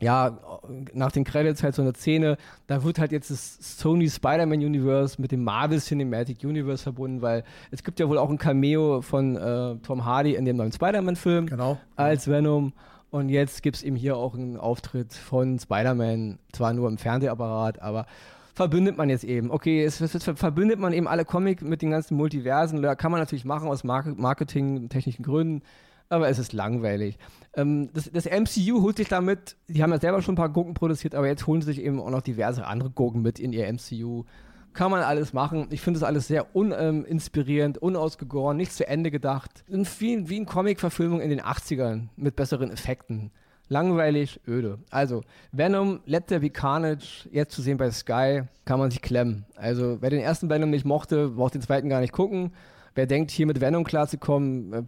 ja, 0.00 0.38
nach 0.92 1.10
den 1.10 1.24
Credits 1.24 1.62
halt 1.62 1.74
so 1.74 1.82
eine 1.82 1.92
Szene, 1.92 2.36
da 2.68 2.84
wird 2.84 2.98
halt 2.98 3.10
jetzt 3.10 3.30
das 3.30 3.78
Sony 3.78 4.08
Spider-Man 4.08 4.60
Universe 4.60 5.20
mit 5.20 5.32
dem 5.32 5.42
Marvel 5.42 5.80
Cinematic 5.80 6.44
Universe 6.44 6.82
verbunden, 6.82 7.20
weil 7.20 7.42
es 7.70 7.82
gibt 7.82 7.98
ja 7.98 8.08
wohl 8.08 8.18
auch 8.18 8.30
ein 8.30 8.38
Cameo 8.38 9.02
von 9.02 9.36
äh, 9.36 9.76
Tom 9.82 10.04
Hardy 10.04 10.34
in 10.34 10.44
dem 10.44 10.56
neuen 10.56 10.72
Spider-Man-Film 10.72 11.46
genau. 11.46 11.78
als 11.96 12.28
Venom. 12.28 12.72
Und 13.10 13.30
jetzt 13.30 13.62
gibt 13.62 13.76
es 13.76 13.82
eben 13.82 13.96
hier 13.96 14.16
auch 14.16 14.34
einen 14.34 14.56
Auftritt 14.56 15.14
von 15.14 15.58
Spider-Man, 15.58 16.38
zwar 16.52 16.74
nur 16.74 16.88
im 16.88 16.98
Fernsehapparat, 16.98 17.80
aber 17.80 18.06
verbündet 18.54 18.98
man 18.98 19.08
jetzt 19.08 19.24
eben. 19.24 19.50
Okay, 19.50 19.82
es, 19.82 20.00
es, 20.00 20.22
verbündet 20.22 20.78
man 20.78 20.92
eben 20.92 21.08
alle 21.08 21.24
Comic 21.24 21.62
mit 21.62 21.80
den 21.80 21.90
ganzen 21.90 22.16
Multiversen. 22.16 22.82
Da 22.82 22.94
kann 22.94 23.10
man 23.10 23.20
natürlich 23.20 23.44
machen 23.44 23.68
aus 23.68 23.82
Marketing-technischen 23.82 25.24
Gründen 25.24 25.62
aber 26.08 26.28
es 26.28 26.38
ist 26.38 26.52
langweilig. 26.52 27.18
Ähm, 27.54 27.90
das, 27.92 28.10
das, 28.10 28.26
MCU 28.26 28.82
holt 28.82 28.96
sich 28.96 29.08
damit, 29.08 29.56
die 29.68 29.82
haben 29.82 29.90
ja 29.90 30.00
selber 30.00 30.22
schon 30.22 30.34
ein 30.34 30.36
paar 30.36 30.48
Gurken 30.48 30.74
produziert, 30.74 31.14
aber 31.14 31.26
jetzt 31.26 31.46
holen 31.46 31.60
sie 31.60 31.72
sich 31.72 31.82
eben 31.82 32.00
auch 32.00 32.10
noch 32.10 32.22
diverse 32.22 32.66
andere 32.66 32.90
Gurken 32.90 33.22
mit 33.22 33.38
in 33.38 33.52
ihr 33.52 33.70
MCU. 33.72 34.24
Kann 34.74 34.90
man 34.90 35.02
alles 35.02 35.32
machen. 35.32 35.66
Ich 35.70 35.80
finde 35.80 35.98
das 35.98 36.06
alles 36.06 36.28
sehr 36.28 36.54
uninspirierend, 36.54 37.78
ähm, 37.78 37.82
unausgegoren, 37.82 38.56
nicht 38.56 38.72
zu 38.72 38.86
Ende 38.86 39.10
gedacht. 39.10 39.64
Wie, 39.66 40.28
wie 40.28 40.36
eine 40.36 40.44
Comic-Verfilmung 40.46 41.20
in 41.20 41.30
den 41.30 41.40
80ern 41.40 42.08
mit 42.16 42.36
besseren 42.36 42.70
Effekten. 42.70 43.32
Langweilig, 43.70 44.40
öde. 44.46 44.78
Also, 44.90 45.22
Venom, 45.52 46.00
Let 46.06 46.28
There 46.28 46.40
Be 46.40 46.50
Carnage, 46.50 47.28
jetzt 47.30 47.54
zu 47.54 47.60
sehen 47.60 47.76
bei 47.76 47.90
Sky, 47.90 48.44
kann 48.64 48.78
man 48.78 48.90
sich 48.90 49.02
klemmen. 49.02 49.44
Also, 49.56 49.98
wer 50.00 50.10
den 50.10 50.20
ersten 50.20 50.48
Venom 50.48 50.70
nicht 50.70 50.86
mochte, 50.86 51.30
braucht 51.30 51.54
den 51.54 51.62
zweiten 51.62 51.88
gar 51.88 52.00
nicht 52.00 52.12
gucken 52.12 52.52
wer 52.98 53.06
denkt, 53.06 53.30
hier 53.30 53.46
mit 53.46 53.60
Venom 53.60 53.84
klarzukommen, 53.84 54.72
äh, 54.72 54.82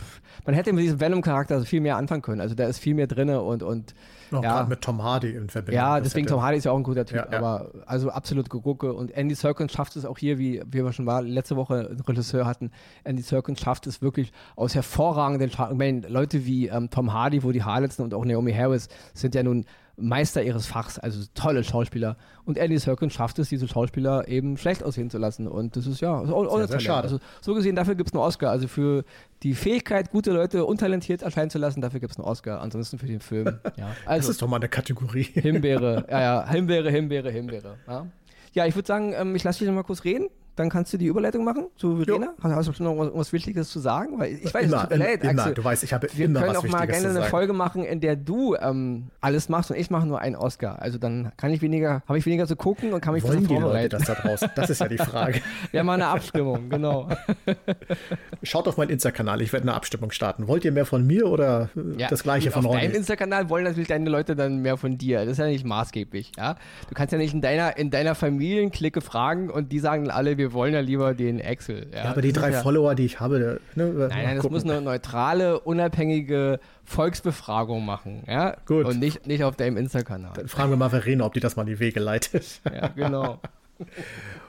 man 0.45 0.55
hätte 0.55 0.73
mit 0.73 0.85
diesem 0.85 1.01
Venom-Charakter 1.01 1.63
viel 1.63 1.81
mehr 1.81 1.97
anfangen 1.97 2.23
können. 2.23 2.41
Also 2.41 2.55
da 2.55 2.67
ist 2.67 2.79
viel 2.79 2.95
mehr 2.95 3.07
drin 3.07 3.31
und, 3.31 3.63
und 3.63 3.95
Noch 4.31 4.43
ja. 4.43 4.67
mit 4.69 4.81
Tom 4.83 5.03
Hardy 5.03 5.31
in 5.31 5.49
Verbindung. 5.49 5.77
Ja, 5.77 6.01
deswegen 6.01 6.27
Tom 6.27 6.43
Hardy 6.43 6.59
ist 6.59 6.65
ja 6.65 6.73
auch 6.73 6.77
ein 6.77 6.83
guter 6.83 7.07
Typ, 7.07 7.17
ja, 7.17 7.29
ja. 7.31 7.39
aber 7.39 7.71
also 7.87 8.11
absolut 8.11 8.51
gegucke. 8.51 8.93
Und 8.93 9.13
Andy 9.13 9.35
Serkins 9.35 9.73
schafft 9.73 9.95
es 9.97 10.05
auch 10.05 10.19
hier, 10.19 10.39
wie, 10.39 10.61
wie 10.67 10.85
wir 10.85 10.93
schon 10.93 11.05
mal 11.05 11.27
letzte 11.27 11.57
Woche 11.57 11.89
einen 11.91 12.01
Regisseur 12.01 12.47
hatten, 12.47 12.73
Andy 13.05 13.23
Serkins 13.23 13.61
schafft 13.61 13.87
es 13.87 14.03
wirklich 14.03 14.33
aus 14.57 14.75
hervorragenden, 14.75 15.49
ich 15.49 15.59
meine, 15.77 16.09
Leute 16.09 16.45
wie 16.45 16.67
ähm, 16.67 16.91
Tom 16.91 17.13
Hardy, 17.13 17.45
wo 17.45 17.53
die 17.53 17.63
Harletzen 17.63 18.03
und 18.03 18.13
auch 18.13 18.25
Naomi 18.25 18.53
Harris 18.53 18.89
sind 19.15 19.35
ja 19.37 19.43
nun 19.45 19.65
Meister 20.01 20.43
ihres 20.43 20.67
Fachs, 20.67 20.99
also 20.99 21.25
tolle 21.35 21.65
Schauspieler. 21.65 22.17
Und 22.45 22.59
Andy 22.59 22.79
Serkins 22.79 23.13
schafft 23.13 23.39
es, 23.39 23.49
diese 23.49 23.69
Schauspieler 23.69 24.27
eben 24.29 24.57
schlecht 24.57 24.83
aussehen 24.83 25.11
zu 25.11 25.19
lassen. 25.19 25.47
Und 25.47 25.77
das 25.77 25.87
ist 25.87 26.01
ja 26.01 26.25
sehr, 26.25 26.69
sehr 26.69 26.81
schade. 26.81 27.05
Also, 27.05 27.21
so 27.41 27.55
gesehen, 27.55 27.77
dafür 27.77 27.95
gibt 27.95 28.11
es 28.11 28.15
einen 28.15 28.23
Oscar. 28.23 28.51
Also 28.51 28.69
für 28.69 29.05
die 29.43 29.55
Fähigkeit, 29.55 30.11
gute 30.11 30.33
Leute 30.33 30.65
untalentiert 30.65 31.23
erscheinen 31.23 31.51
zu 31.51 31.59
lassen, 31.59 31.81
dafür 31.81 32.01
gibt 32.01 32.13
es 32.13 32.19
einen 32.19 32.27
Oscar. 32.27 32.61
Ansonsten 32.61 32.99
für 32.99 33.07
den 33.07 33.21
Film. 33.21 33.59
Ja. 33.77 33.95
Also, 34.05 34.27
das 34.27 34.29
ist 34.31 34.43
doch 34.43 34.49
mal 34.49 34.57
eine 34.57 34.69
Kategorie. 34.69 35.23
Himbeere, 35.23 36.05
ja, 36.11 36.21
ja, 36.21 36.49
Himbeere, 36.51 36.91
Himbeere, 36.91 37.31
Himbeere. 37.31 37.77
Ja, 37.87 38.07
ja 38.53 38.67
ich 38.67 38.75
würde 38.75 38.87
sagen, 38.87 39.15
ähm, 39.15 39.35
ich 39.37 39.45
lasse 39.45 39.61
dich 39.61 39.69
noch 39.69 39.75
mal 39.75 39.85
kurz 39.85 40.05
reden 40.05 40.29
dann 40.61 40.69
kannst 40.69 40.93
du 40.93 40.99
die 40.99 41.07
Überleitung 41.07 41.43
machen 41.43 41.67
zu 41.77 41.97
Verena. 41.97 42.35
Jo. 42.37 42.51
Hast 42.51 42.79
du 42.79 42.83
noch 42.83 42.99
was, 42.99 43.11
was, 43.15 43.33
Wichtiges 43.33 43.71
zu 43.71 43.81
sagen? 43.81 44.19
Weil 44.19 44.35
ich 44.35 44.53
weiß, 44.53 44.67
immer, 44.67 44.77
es 44.77 44.83
tut 44.83 44.91
mir 44.91 44.97
leid, 44.99 45.25
Axel. 45.25 45.55
Du 45.55 45.65
weißt, 45.65 45.83
ich 45.83 45.93
habe 45.95 46.07
Wir 46.13 46.27
immer 46.27 46.41
können 46.41 46.57
auch 46.57 46.69
mal 46.69 46.87
gerne 46.87 47.09
eine 47.09 47.23
Folge 47.23 47.55
machen, 47.55 47.83
in 47.83 48.01
der 48.01 48.15
du 48.15 48.55
ähm, 48.57 49.07
alles 49.23 49.49
machst 49.49 49.71
und 49.71 49.79
ich 49.79 49.91
mache 49.91 50.07
nur 50.07 50.21
einen 50.21 50.37
Oscar. 50.37 50.81
Also 50.83 50.99
dann 50.99 51.33
kann 51.39 51.51
ich 51.51 51.63
weniger, 51.63 52.03
habe 52.07 52.19
ich 52.19 52.27
weniger 52.27 52.47
zu 52.47 52.57
gucken 52.57 52.93
und 52.93 53.01
kann 53.01 53.15
mich 53.15 53.25
Wollen 53.25 53.43
besser 53.43 53.55
vorbereiten. 53.55 53.89
Die 53.89 53.97
Leute 53.97 54.07
das 54.07 54.07
da 54.07 54.29
draußen? 54.29 54.51
Das 54.55 54.69
ist 54.69 54.81
ja 54.81 54.89
die 54.89 54.99
Frage. 54.99 55.41
Wir 55.71 55.81
haben 55.81 55.87
mal 55.87 55.95
eine 55.95 56.09
Abstimmung, 56.09 56.69
genau. 56.69 57.09
Schaut 58.43 58.69
auf 58.69 58.77
meinen 58.77 58.91
Insta-Kanal, 58.91 59.41
ich 59.41 59.53
werde 59.55 59.65
eine 59.65 59.75
Abstimmung 59.75 60.11
starten. 60.11 60.47
Wollt 60.47 60.67
ihr 60.67 60.73
mehr 60.73 60.87
von 60.87 61.07
mir 61.07 61.27
oder 61.27 61.71
ja, 61.97 62.09
das 62.09 62.23
gleiche 62.23 62.51
von 62.51 62.67
Ronny? 62.67 62.77
Auf 62.77 62.83
deinem 62.83 62.97
Insta-Kanal 62.97 63.49
wollen 63.49 63.65
natürlich 63.65 63.89
deine 63.89 64.11
Leute 64.11 64.37
dann 64.37 64.59
mehr 64.59 64.77
von 64.77 64.99
dir. 64.99 65.21
Das 65.21 65.33
ist 65.33 65.39
ja 65.39 65.47
nicht 65.47 65.65
maßgeblich. 65.65 66.33
Ja? 66.37 66.57
Du 66.89 66.95
kannst 66.95 67.13
ja 67.13 67.19
nicht 67.19 67.33
in 67.33 67.41
deiner, 67.41 67.79
in 67.79 67.91
deiner 67.91 68.15
Familienklicke 68.15 69.01
fragen 69.01 69.49
und 69.49 69.73
die 69.73 69.79
sagen 69.79 70.11
dann 70.11 70.17
alle, 70.17 70.39
wir 70.39 70.50
wollen 70.53 70.75
ja 70.75 70.81
lieber 70.81 71.15
den 71.15 71.41
Excel. 71.41 71.87
Ja, 71.93 72.05
ja 72.05 72.11
aber 72.11 72.23
die 72.23 72.33
drei 72.33 72.51
ja, 72.51 72.63
Follower, 72.63 72.95
die 72.95 73.05
ich 73.05 73.21
habe, 73.21 73.61
ne, 73.75 73.85
nein, 73.85 74.09
nein, 74.09 74.37
das 74.37 74.49
muss 74.51 74.65
eine 74.65 74.81
neutrale, 74.81 75.61
unabhängige 75.61 76.61
Volksbefragung 76.85 77.85
machen, 77.85 78.25
ja, 78.27 78.57
gut, 78.67 78.87
und 78.87 78.99
nicht, 78.99 79.27
nicht 79.27 79.45
auf 79.45 79.57
deinem 79.57 79.77
Insta-Kanal. 79.77 80.33
Dann 80.35 80.49
fragen 80.49 80.71
wir 80.71 80.77
mal 80.77 80.91
Verena, 80.91 81.25
ob 81.25 81.35
die 81.35 81.41
das 81.41 81.57
mal 81.57 81.63
in 81.63 81.69
die 81.69 81.81
Wege 81.81 82.01
leitet. 82.01 82.61
Ja, 82.65 82.89
genau. 82.89 83.41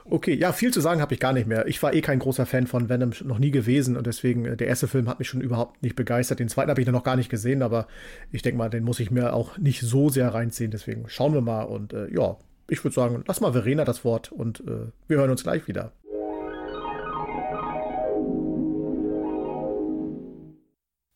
Okay, 0.04 0.34
ja, 0.34 0.52
viel 0.52 0.72
zu 0.72 0.80
sagen 0.80 1.00
habe 1.00 1.14
ich 1.14 1.20
gar 1.20 1.32
nicht 1.32 1.46
mehr. 1.46 1.66
Ich 1.66 1.82
war 1.82 1.94
eh 1.94 2.00
kein 2.00 2.18
großer 2.18 2.44
Fan 2.44 2.66
von 2.66 2.88
Venom, 2.88 3.12
noch 3.24 3.38
nie 3.38 3.50
gewesen 3.50 3.96
und 3.96 4.06
deswegen, 4.06 4.44
äh, 4.44 4.56
der 4.56 4.66
erste 4.66 4.88
Film 4.88 5.08
hat 5.08 5.20
mich 5.20 5.28
schon 5.28 5.40
überhaupt 5.40 5.82
nicht 5.82 5.96
begeistert. 5.96 6.40
Den 6.40 6.48
zweiten 6.48 6.70
habe 6.70 6.80
ich 6.80 6.88
noch 6.88 7.04
gar 7.04 7.16
nicht 7.16 7.30
gesehen, 7.30 7.62
aber 7.62 7.86
ich 8.30 8.42
denke 8.42 8.58
mal, 8.58 8.68
den 8.68 8.84
muss 8.84 9.00
ich 9.00 9.10
mir 9.10 9.32
auch 9.32 9.58
nicht 9.58 9.80
so 9.80 10.08
sehr 10.08 10.34
reinziehen. 10.34 10.70
Deswegen 10.70 11.08
schauen 11.08 11.34
wir 11.34 11.40
mal 11.40 11.62
und 11.62 11.92
äh, 11.92 12.12
ja, 12.12 12.36
ich 12.68 12.82
würde 12.84 12.94
sagen, 12.94 13.24
lass 13.26 13.40
mal 13.40 13.52
Verena 13.52 13.84
das 13.84 14.04
Wort 14.04 14.32
und 14.32 14.60
äh, 14.60 14.86
wir 15.08 15.18
hören 15.18 15.30
uns 15.30 15.42
gleich 15.42 15.66
wieder. 15.68 15.92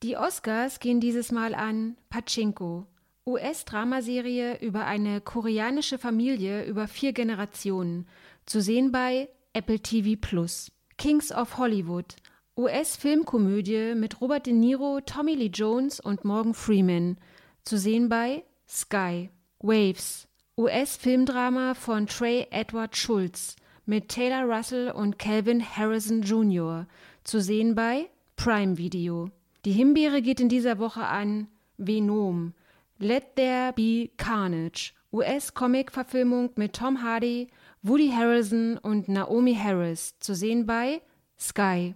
Die 0.03 0.17
Oscars 0.17 0.79
gehen 0.79 1.01
dieses 1.01 1.33
Mal 1.33 1.55
an 1.55 1.97
Pachinko, 2.11 2.87
US-Dramaserie 3.27 4.59
über 4.61 4.87
eine 4.87 5.21
koreanische 5.21 5.99
Familie 5.99 6.65
über 6.65 6.87
vier 6.87 7.13
Generationen, 7.13 8.07
zu 8.45 8.61
sehen 8.61 8.93
bei 8.93 9.29
Apple 9.53 9.81
TV 9.81 10.19
Plus. 10.21 10.71
Kings 10.99 11.33
of 11.33 11.59
Hollywood, 11.59 12.17
US-Filmkomödie 12.57 13.95
mit 13.95 14.21
Robert 14.21 14.47
De 14.47 14.53
Niro, 14.53 15.01
Tommy 15.05 15.35
Lee 15.35 15.51
Jones 15.53 16.01
und 16.01 16.25
Morgan 16.25 16.55
Freeman, 16.55 17.19
zu 17.65 17.77
sehen 17.77 18.09
bei 18.09 18.45
Sky. 18.69 19.31
Waves, 19.61 20.26
US-Filmdrama 20.59 21.75
von 21.75 22.07
Trey 22.07 22.47
Edward 22.51 22.97
Schultz 22.97 23.57
mit 23.85 24.09
Taylor 24.09 24.45
Russell 24.45 24.91
und 24.91 25.19
Calvin 25.19 25.63
Harrison 25.63 26.23
Jr., 26.23 26.87
zu 27.25 27.43
sehen 27.43 27.75
bei 27.75 28.09
Prime 28.37 28.79
Video. 28.79 29.31
Die 29.67 29.73
Himbeere 29.73 30.23
geht 30.23 30.41
in 30.41 30.49
dieser 30.49 30.79
Woche 30.79 31.05
an 31.05 31.49
Venom, 31.77 32.55
Let 32.99 33.37
There 33.37 33.75
Be 33.75 34.09
Carnage, 34.17 34.95
US-Comic-Verfilmung 35.13 36.53
mit 36.57 36.73
Tom 36.73 37.03
Hardy, 37.03 37.49
Woody 37.83 38.09
Harrelson 38.09 38.79
und 38.79 39.11
Naomi 39.11 39.55
Harris, 39.55 40.19
zu 40.21 40.35
sehen 40.35 40.65
bei 40.65 41.03
Sky. 41.39 41.95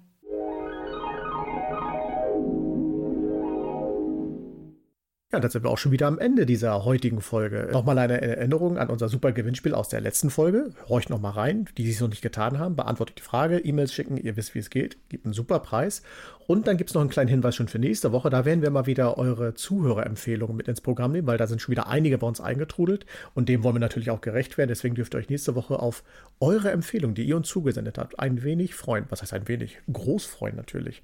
Ja, 5.33 5.38
dann 5.38 5.51
sind 5.51 5.62
wir 5.62 5.71
auch 5.71 5.79
schon 5.79 5.93
wieder 5.93 6.09
am 6.09 6.19
Ende 6.19 6.45
dieser 6.45 6.85
heutigen 6.85 7.21
Folge. 7.21 7.69
Nochmal 7.73 7.97
eine 7.99 8.21
Erinnerung 8.21 8.79
an 8.79 8.90
unser 8.90 9.09
super 9.09 9.31
Gewinnspiel 9.31 9.75
aus 9.75 9.88
der 9.88 10.01
letzten 10.01 10.29
Folge. 10.29 10.71
Horcht 10.88 11.09
nochmal 11.09 11.33
rein, 11.33 11.69
die 11.79 11.88
es 11.88 12.01
noch 12.01 12.09
nicht 12.09 12.21
getan 12.21 12.59
haben. 12.59 12.75
Beantwortet 12.75 13.19
die 13.19 13.23
Frage, 13.23 13.59
E-Mails 13.59 13.93
schicken, 13.93 14.16
ihr 14.16 14.37
wisst, 14.37 14.57
wie 14.57 14.59
es 14.59 14.71
geht. 14.71 14.97
Gibt 15.09 15.27
einen 15.27 15.33
super 15.33 15.61
Preis. 15.61 16.03
Und 16.51 16.67
dann 16.67 16.77
gibt 16.77 16.91
es 16.91 16.95
noch 16.95 17.01
einen 17.01 17.11
kleinen 17.11 17.29
Hinweis 17.29 17.55
schon 17.55 17.69
für 17.69 17.79
nächste 17.79 18.11
Woche. 18.11 18.29
Da 18.29 18.45
werden 18.45 18.61
wir 18.61 18.71
mal 18.71 18.87
wieder 18.87 19.19
eure 19.19 19.55
Zuhörerempfehlungen 19.55 20.57
mit 20.57 20.67
ins 20.67 20.81
Programm 20.81 21.13
nehmen, 21.13 21.29
weil 21.29 21.39
da 21.39 21.47
sind 21.47 21.63
schon 21.63 21.71
wieder 21.71 21.87
einige 21.87 22.19
bei 22.19 22.27
uns 22.27 22.41
eingetrudelt. 22.41 23.07
Und 23.35 23.49
dem 23.49 23.63
wollen 23.63 23.77
wir 23.77 23.81
natürlich 23.81 24.11
auch 24.11 24.21
gerecht 24.21 24.59
werden. 24.59 24.67
Deswegen 24.67 24.97
dürft 24.97 25.15
ihr 25.15 25.19
euch 25.19 25.29
nächste 25.29 25.55
Woche 25.55 25.79
auf 25.79 26.03
eure 26.41 26.73
Empfehlung, 26.73 27.15
die 27.15 27.23
ihr 27.23 27.37
uns 27.37 27.47
zugesendet 27.47 27.99
habt, 27.99 28.19
ein 28.19 28.43
wenig 28.43 28.75
freuen. 28.75 29.05
Was 29.11 29.23
heißt 29.23 29.33
ein 29.33 29.47
wenig? 29.47 29.79
Groß 29.93 30.25
freuen 30.25 30.57
natürlich. 30.57 31.03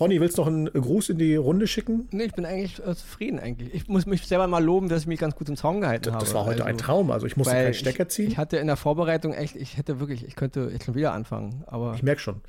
Ronny, 0.00 0.22
willst 0.22 0.38
du 0.38 0.40
noch 0.40 0.48
einen 0.48 0.72
Gruß 0.72 1.10
in 1.10 1.18
die 1.18 1.36
Runde 1.36 1.66
schicken? 1.66 2.08
Nee, 2.10 2.24
ich 2.24 2.32
bin 2.32 2.46
eigentlich 2.46 2.78
äh, 2.78 2.94
zufrieden 2.94 3.40
eigentlich. 3.40 3.74
Ich 3.74 3.88
muss 3.88 4.06
mich 4.06 4.26
selber 4.26 4.46
mal 4.46 4.64
loben, 4.64 4.88
dass 4.88 5.02
ich 5.02 5.06
mich 5.06 5.20
ganz 5.20 5.34
gut 5.34 5.50
im 5.50 5.56
Zaun 5.56 5.82
gehalten 5.82 6.04
das, 6.04 6.14
habe. 6.14 6.24
Das 6.24 6.32
war 6.32 6.46
heute 6.46 6.62
also, 6.62 6.64
ein 6.64 6.78
Traum. 6.78 7.10
Also 7.10 7.26
ich 7.26 7.36
musste 7.36 7.52
keinen 7.52 7.74
Stecker 7.74 8.08
ziehen. 8.08 8.28
Ich, 8.28 8.32
ich, 8.32 8.38
hatte 8.38 8.56
in 8.56 8.68
der 8.68 8.76
Vorbereitung 8.76 9.34
echt, 9.34 9.54
ich 9.54 9.76
hätte 9.76 10.00
wirklich, 10.00 10.26
ich 10.26 10.34
könnte 10.34 10.70
jetzt 10.72 10.86
schon 10.86 10.94
wieder 10.94 11.12
anfangen. 11.12 11.62
Aber 11.66 11.92
ich 11.94 12.02
merke 12.02 12.22
schon. 12.22 12.40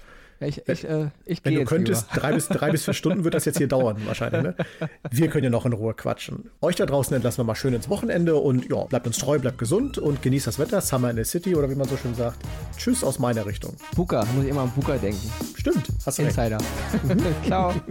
Ich, 0.41 0.67
ich, 0.67 0.87
äh, 0.87 1.09
ich 1.25 1.43
Wenn 1.43 1.55
du 1.55 1.65
könntest, 1.65 2.07
drei 2.13 2.31
bis, 2.31 2.47
drei 2.47 2.71
bis 2.71 2.85
vier 2.85 2.93
Stunden 2.93 3.25
wird 3.25 3.33
das 3.33 3.45
jetzt 3.45 3.57
hier 3.57 3.67
dauern, 3.67 3.97
wahrscheinlich. 4.05 4.41
Ne? 4.41 4.55
Wir 5.11 5.27
können 5.27 5.43
ja 5.43 5.49
noch 5.49 5.65
in 5.65 5.73
Ruhe 5.73 5.93
quatschen. 5.93 6.49
Euch 6.61 6.77
da 6.77 6.85
draußen 6.85 7.13
entlassen 7.13 7.39
wir 7.39 7.43
mal 7.43 7.55
schön 7.55 7.73
ins 7.73 7.89
Wochenende 7.89 8.35
und 8.35 8.69
ja, 8.69 8.85
bleibt 8.85 9.05
uns 9.05 9.17
treu, 9.17 9.37
bleibt 9.37 9.57
gesund 9.57 9.97
und 9.97 10.21
genießt 10.21 10.47
das 10.47 10.57
Wetter. 10.57 10.79
Summer 10.79 11.09
in 11.09 11.17
the 11.17 11.25
City 11.25 11.55
oder 11.55 11.69
wie 11.69 11.75
man 11.75 11.89
so 11.89 11.97
schön 11.97 12.15
sagt. 12.15 12.37
Tschüss 12.77 13.03
aus 13.03 13.19
meiner 13.19 13.45
Richtung. 13.45 13.75
Buka, 13.95 14.25
muss 14.33 14.45
ich 14.45 14.49
immer 14.49 14.61
an 14.61 14.71
Buka 14.71 14.97
denken. 14.97 15.29
Stimmt, 15.55 15.87
hast 16.05 16.19
du 16.19 16.23
Insider. 16.23 16.57
Ciao. 17.45 17.73